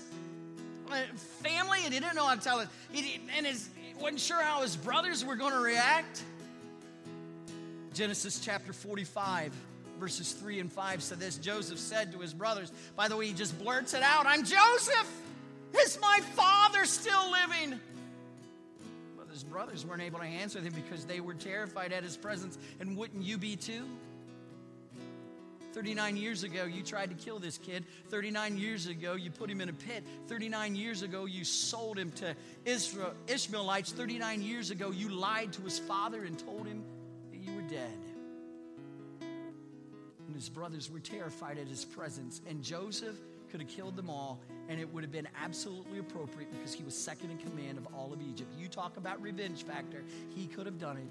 uh, 0.92 0.98
family, 1.42 1.80
and 1.84 1.94
he 1.94 2.00
didn't 2.00 2.16
know 2.16 2.26
how 2.26 2.36
to 2.36 2.42
tell 2.42 2.60
it. 2.60 2.70
He, 2.92 3.20
and 3.36 3.46
his, 3.46 3.70
he 3.76 3.94
wasn't 4.02 4.20
sure 4.20 4.42
how 4.42 4.62
his 4.62 4.76
brothers 4.76 5.26
were 5.26 5.36
going 5.36 5.54
to 5.54 5.60
react. 5.60 6.24
Genesis 7.94 8.40
chapter 8.40 8.74
45, 8.74 9.54
verses 10.00 10.34
3 10.34 10.60
and 10.60 10.72
5 10.72 11.02
said 11.02 11.20
this 11.20 11.38
Joseph 11.38 11.80
said 11.80 12.12
to 12.12 12.20
his 12.20 12.34
brothers, 12.34 12.72
by 12.96 13.08
the 13.08 13.16
way, 13.16 13.28
he 13.28 13.34
just 13.34 13.58
blurts 13.58 13.94
it 13.94 14.04
out 14.04 14.26
I'm 14.26 14.44
Joseph! 14.44 15.22
Is 15.82 15.98
my 16.02 16.20
father 16.36 16.86
still 16.86 17.32
living? 17.32 17.80
But 19.18 19.30
his 19.30 19.44
brothers 19.44 19.86
weren't 19.86 20.02
able 20.02 20.20
to 20.20 20.26
answer 20.26 20.60
him 20.60 20.74
because 20.74 21.06
they 21.06 21.20
were 21.20 21.34
terrified 21.34 21.92
at 21.92 22.04
his 22.04 22.16
presence. 22.16 22.58
And 22.80 22.96
wouldn't 22.96 23.24
you 23.24 23.38
be 23.38 23.56
too? 23.56 23.86
39 25.76 26.16
years 26.16 26.44
ago, 26.44 26.64
you 26.64 26.82
tried 26.82 27.10
to 27.10 27.16
kill 27.26 27.38
this 27.38 27.58
kid. 27.58 27.84
39 28.08 28.58
years 28.58 28.88
ago, 28.88 29.16
you 29.16 29.30
put 29.30 29.50
him 29.50 29.60
in 29.60 29.68
a 29.68 29.74
pit. 29.74 30.06
39 30.28 30.74
years 30.74 31.02
ago, 31.02 31.26
you 31.26 31.44
sold 31.44 32.00
him 32.00 32.12
to 32.14 32.34
Israel, 32.64 33.14
Ishmaelites. 33.28 33.92
39 33.92 34.42
years 34.42 34.72
ago, 34.72 34.92
you 34.92 35.10
lied 35.10 35.52
to 35.52 35.62
his 35.64 35.78
father 35.78 36.24
and 36.24 36.40
told 36.40 36.66
him 36.66 36.82
that 37.30 37.40
you 37.40 37.54
were 37.54 37.62
dead. 37.64 37.98
And 39.20 40.34
his 40.34 40.48
brothers 40.48 40.90
were 40.90 41.02
terrified 41.02 41.58
at 41.58 41.68
his 41.68 41.84
presence. 41.84 42.40
And 42.48 42.64
Joseph 42.64 43.18
could 43.52 43.60
have 43.60 43.70
killed 43.70 43.98
them 43.98 44.10
all, 44.10 44.40
and 44.70 44.80
it 44.80 44.94
would 44.94 45.04
have 45.04 45.12
been 45.12 45.28
absolutely 45.44 46.00
appropriate 46.00 46.50
because 46.54 46.74
he 46.74 46.86
was 46.86 46.96
second 46.96 47.32
in 47.32 47.38
command 47.38 47.78
of 47.78 47.86
all 47.94 48.14
of 48.14 48.22
Egypt. 48.22 48.50
You 48.58 48.70
talk 48.70 48.96
about 48.96 49.22
revenge 49.22 49.66
factor, 49.66 50.06
he 50.38 50.48
could 50.48 50.68
have 50.68 50.80
done 50.80 50.96
it. 50.96 51.10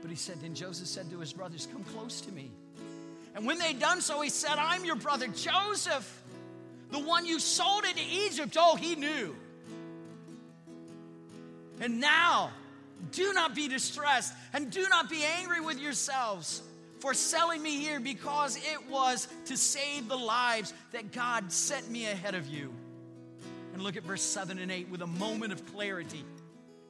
But 0.00 0.08
he 0.08 0.16
said, 0.16 0.40
then 0.40 0.54
Joseph 0.54 0.88
said 0.88 1.10
to 1.10 1.18
his 1.18 1.34
brothers, 1.34 1.68
Come 1.70 1.84
close 1.84 2.22
to 2.22 2.32
me. 2.32 2.52
And 3.36 3.46
when 3.46 3.58
they'd 3.58 3.78
done 3.78 4.00
so, 4.00 4.22
he 4.22 4.30
said, 4.30 4.54
I'm 4.56 4.86
your 4.86 4.96
brother 4.96 5.28
Joseph, 5.28 6.22
the 6.90 6.98
one 6.98 7.26
you 7.26 7.38
sold 7.38 7.84
into 7.84 8.00
Egypt. 8.10 8.56
Oh, 8.58 8.76
he 8.76 8.94
knew. 8.96 9.36
And 11.78 12.00
now, 12.00 12.50
do 13.12 13.34
not 13.34 13.54
be 13.54 13.68
distressed 13.68 14.32
and 14.54 14.70
do 14.70 14.88
not 14.88 15.10
be 15.10 15.22
angry 15.38 15.60
with 15.60 15.78
yourselves 15.78 16.62
for 17.00 17.12
selling 17.12 17.62
me 17.62 17.78
here 17.78 18.00
because 18.00 18.56
it 18.56 18.88
was 18.88 19.28
to 19.44 19.56
save 19.58 20.08
the 20.08 20.16
lives 20.16 20.72
that 20.92 21.12
God 21.12 21.52
sent 21.52 21.90
me 21.90 22.06
ahead 22.06 22.34
of 22.34 22.46
you. 22.46 22.72
And 23.74 23.82
look 23.82 23.98
at 23.98 24.04
verse 24.04 24.22
7 24.22 24.58
and 24.58 24.72
8 24.72 24.88
with 24.88 25.02
a 25.02 25.06
moment 25.06 25.52
of 25.52 25.66
clarity. 25.74 26.24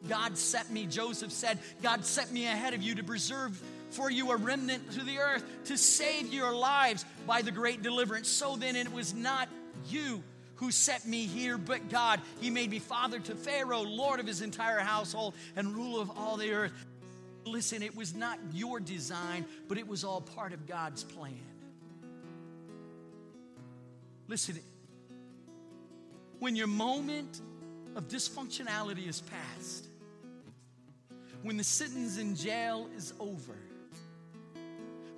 God 0.09 0.39
sent 0.39 0.71
me, 0.71 0.87
Joseph 0.87 1.33
said, 1.33 1.59
God 1.83 2.05
sent 2.05 2.31
me 2.31 2.47
ahead 2.47 2.73
of 2.73 2.83
you 2.83 2.95
to 2.95 3.03
preserve 3.03 3.61
for 3.91 4.11
you 4.11 4.31
a 4.31 4.37
remnant 4.37 4.93
to 4.93 5.05
the 5.05 5.19
earth 5.19 5.45
to 5.65 5.77
save 5.77 6.33
your 6.33 6.55
lives 6.55 7.05
by 7.27 7.43
the 7.43 7.51
great 7.51 7.83
deliverance. 7.83 8.29
So 8.29 8.57
then 8.57 8.77
it 8.77 8.93
was 8.93 9.15
not 9.15 9.49
you 9.89 10.23
who 10.57 10.71
set 10.71 11.07
me 11.07 11.27
here, 11.27 11.59
but 11.59 11.89
God. 11.89 12.21
He 12.41 12.51
made 12.51 12.71
me 12.71 12.79
father 12.79 13.19
to 13.21 13.35
Pharaoh, 13.35 13.83
Lord 13.83 14.21
of 14.21 14.27
his 14.27 14.41
entire 14.41 14.81
household, 14.81 15.35
and 15.55 15.75
ruler 15.75 16.01
of 16.03 16.11
all 16.17 16.37
the 16.37 16.51
earth. 16.53 16.73
Listen, 17.45 17.83
it 17.83 17.95
was 17.95 18.15
not 18.15 18.39
your 18.53 18.81
design, 18.81 19.45
but 19.69 19.79
it 19.79 19.87
was 19.87 20.03
all 20.03 20.21
part 20.21 20.53
of 20.53 20.67
God's 20.67 21.05
plan. 21.05 21.39
Listen, 24.29 24.59
when 26.41 26.57
your 26.57 26.67
moment 26.67 27.41
of 27.95 28.09
dysfunctionality 28.09 29.07
is 29.09 29.21
past, 29.21 29.87
when 31.43 31.57
the 31.57 31.65
sentence 31.65 32.19
in 32.19 32.35
jail 32.35 32.89
is 32.97 33.13
over, 33.21 33.57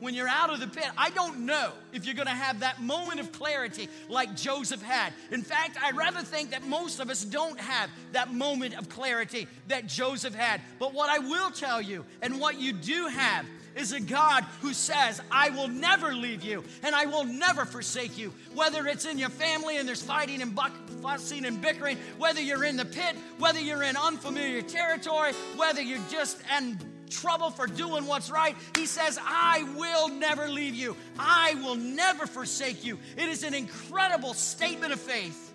when 0.01 0.15
you're 0.15 0.29
out 0.29 0.51
of 0.51 0.61
the 0.61 0.67
pit, 0.67 0.89
I 0.97 1.11
don't 1.11 1.41
know 1.41 1.73
if 1.93 2.05
you're 2.05 2.15
going 2.15 2.29
to 2.29 2.33
have 2.33 2.61
that 2.61 2.81
moment 2.81 3.21
of 3.21 3.33
clarity 3.33 3.89
like 4.09 4.37
Joseph 4.37 4.83
had. 4.83 5.13
In 5.31 5.43
fact, 5.43 5.77
I 5.83 5.91
rather 5.93 6.21
think 6.21 6.51
that 6.51 6.67
most 6.67 7.01
of 7.01 7.11
us 7.11 7.25
don't 7.25 7.59
have 7.59 7.91
that 8.13 8.33
moment 8.33 8.77
of 8.77 8.89
clarity 8.89 9.49
that 9.69 9.87
Joseph 9.87 10.35
had. 10.35 10.61
But 10.79 10.95
what 10.95 11.11
I 11.11 11.19
will 11.19 11.51
tell 11.51 11.81
you, 11.81 12.05
and 12.23 12.41
what 12.41 12.61
you 12.61 12.73
do 12.73 13.07
have, 13.09 13.47
is 13.77 13.93
a 13.93 14.01
God 14.01 14.45
who 14.61 14.73
says, 14.73 15.21
I 15.31 15.51
will 15.51 15.69
never 15.69 16.13
leave 16.13 16.43
you 16.43 16.65
and 16.83 16.95
I 16.95 17.07
will 17.07 17.25
never 17.25 17.65
forsake 17.65 18.19
you. 18.19 18.33
Whether 18.55 18.87
it's 18.87 19.05
in 19.05 19.19
your 19.19 19.29
family 19.29 19.77
and 19.77 19.87
there's 19.87 20.03
fighting 20.03 20.43
and 20.43 20.55
buck, 20.55 20.73
fussing 21.01 21.45
and 21.45 21.61
bickering, 21.61 21.97
whether 22.19 22.41
you're 22.41 22.65
in 22.65 22.77
the 22.77 22.85
pit, 22.85 23.15
whether 23.39 23.61
you're 23.61 23.85
in 23.85 23.97
unfamiliar 23.97 24.63
territory, 24.63 25.33
whether 25.57 25.81
you're 25.81 26.01
just 26.11 26.43
and 26.51 26.85
trouble 27.09 27.51
for 27.51 27.67
doing 27.67 28.07
what's 28.07 28.31
right, 28.31 28.55
he 28.77 28.87
says, 28.87 29.19
I 29.23 29.65
will 29.77 30.09
never 30.09 30.49
leave 30.49 30.75
you. 30.75 30.97
I 31.19 31.55
will 31.63 31.75
never 31.75 32.27
forsake 32.27 32.85
you. 32.85 32.99
It 33.17 33.29
is 33.29 33.43
an 33.43 33.55
incredible 33.55 34.35
statement 34.35 34.93
of 34.93 35.01
faith. 35.01 35.53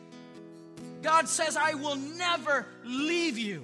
God 1.02 1.28
says, 1.28 1.58
I 1.58 1.74
will 1.74 1.96
never 1.96 2.66
leave 2.86 3.38
you. 3.38 3.62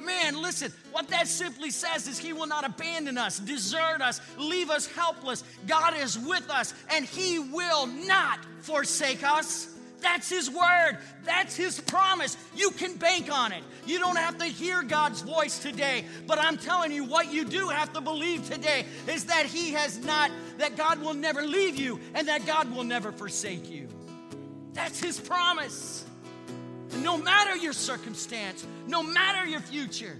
man, 0.00 0.40
listen, 0.40 0.72
what 0.90 1.06
that 1.08 1.28
simply 1.28 1.70
says 1.70 2.08
is 2.08 2.18
He 2.18 2.32
will 2.32 2.46
not 2.46 2.64
abandon 2.64 3.18
us, 3.18 3.38
desert 3.38 4.00
us, 4.00 4.20
leave 4.38 4.70
us 4.70 4.86
helpless. 4.86 5.44
God 5.66 5.94
is 5.98 6.18
with 6.18 6.48
us, 6.50 6.72
and 6.90 7.04
He 7.04 7.38
will 7.38 7.86
not 7.86 8.38
forsake 8.60 9.22
us. 9.22 9.74
That's 10.00 10.28
His 10.28 10.50
word. 10.50 10.98
That's 11.24 11.56
His 11.56 11.80
promise. 11.80 12.36
You 12.54 12.70
can 12.70 12.96
bank 12.96 13.32
on 13.32 13.52
it. 13.52 13.62
You 13.86 13.98
don't 13.98 14.16
have 14.16 14.38
to 14.38 14.44
hear 14.44 14.82
God's 14.82 15.22
voice 15.22 15.58
today, 15.58 16.04
but 16.26 16.38
I'm 16.38 16.56
telling 16.56 16.92
you, 16.92 17.04
what 17.04 17.32
you 17.32 17.44
do 17.44 17.68
have 17.68 17.92
to 17.94 18.00
believe 18.00 18.48
today 18.48 18.84
is 19.06 19.24
that 19.26 19.46
He 19.46 19.72
has 19.72 19.98
not, 20.04 20.30
that 20.58 20.76
God 20.76 21.00
will 21.00 21.14
never 21.14 21.42
leave 21.42 21.76
you 21.76 22.00
and 22.14 22.28
that 22.28 22.46
God 22.46 22.74
will 22.74 22.84
never 22.84 23.12
forsake 23.12 23.70
you. 23.70 23.88
That's 24.72 25.00
His 25.00 25.18
promise. 25.18 26.04
No 26.98 27.18
matter 27.18 27.54
your 27.56 27.74
circumstance, 27.74 28.66
no 28.86 29.02
matter 29.02 29.46
your 29.46 29.60
future, 29.60 30.16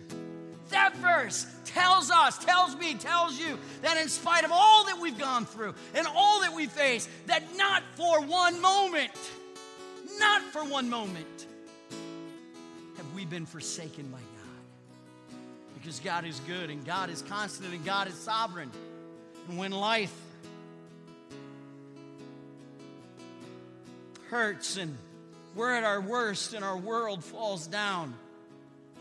that 0.71 0.95
verse 0.97 1.47
tells 1.65 2.11
us, 2.11 2.39
tells 2.45 2.77
me, 2.77 2.95
tells 2.95 3.39
you 3.39 3.59
that 3.83 3.97
in 3.97 4.09
spite 4.09 4.45
of 4.45 4.51
all 4.53 4.85
that 4.85 4.99
we've 5.01 5.19
gone 5.19 5.47
through 5.47 5.75
and 5.95 6.07
all 6.07 6.41
that 6.43 6.53
we 6.53 6.67
face, 6.67 7.09
that 7.27 7.43
not 7.57 7.83
for 7.97 8.21
one 8.23 8.61
moment, 8.61 9.11
not 10.19 10.43
for 10.43 10.65
one 10.65 10.89
moment 10.91 11.47
have 12.97 13.15
we 13.15 13.25
been 13.25 13.47
forsaken 13.47 14.09
by 14.11 14.19
God. 14.19 15.37
Because 15.75 16.01
God 16.01 16.25
is 16.25 16.41
good 16.41 16.71
and 16.71 16.85
God 16.85 17.11
is 17.11 17.23
constant 17.23 17.73
and 17.73 17.85
God 17.85 18.09
is 18.09 18.15
sovereign. 18.15 18.71
And 19.49 19.59
when 19.59 19.71
life 19.71 20.15
hurts 24.29 24.77
and 24.77 24.97
we're 25.55 25.73
at 25.75 25.85
our 25.85 26.01
worst 26.01 26.55
and 26.55 26.65
our 26.65 26.77
world 26.77 27.25
falls 27.25 27.67
down, 27.67 28.15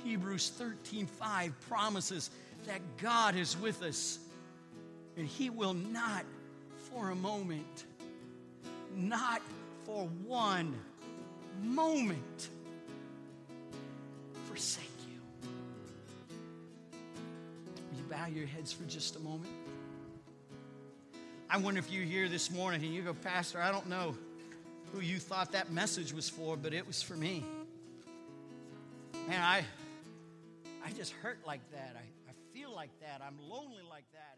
Hebrews 0.03 0.51
13:5 0.57 1.53
promises 1.67 2.29
that 2.65 2.81
God 2.97 3.35
is 3.35 3.57
with 3.57 3.81
us 3.81 4.19
and 5.17 5.27
he 5.27 5.49
will 5.49 5.73
not 5.73 6.25
for 6.91 7.09
a 7.09 7.15
moment 7.15 7.85
not 8.95 9.41
for 9.85 10.07
one 10.25 10.75
moment 11.63 12.49
forsake 14.45 14.83
you. 15.09 15.49
Will 17.91 17.97
you 17.97 18.03
bow 18.09 18.27
your 18.27 18.47
heads 18.47 18.73
for 18.73 18.85
just 18.85 19.15
a 19.15 19.19
moment? 19.19 19.51
I 21.49 21.57
wonder 21.57 21.79
if 21.79 21.91
you're 21.91 22.03
here 22.03 22.27
this 22.27 22.51
morning 22.51 22.83
and 22.83 22.93
you 22.93 23.01
go, 23.01 23.13
Pastor, 23.13 23.61
I 23.61 23.71
don't 23.71 23.87
know 23.87 24.15
who 24.91 24.99
you 24.99 25.17
thought 25.17 25.53
that 25.53 25.71
message 25.71 26.13
was 26.13 26.29
for, 26.29 26.57
but 26.57 26.73
it 26.73 26.85
was 26.85 27.01
for 27.01 27.13
me. 27.13 27.45
Man, 29.27 29.41
I, 29.41 29.63
I 30.85 30.91
just 30.91 31.13
hurt 31.13 31.39
like 31.45 31.61
that. 31.71 31.95
I, 31.97 32.29
I 32.29 32.33
feel 32.53 32.73
like 32.73 32.91
that. 33.01 33.21
I'm 33.25 33.37
lonely 33.49 33.83
like 33.89 34.05
that. 34.13 34.37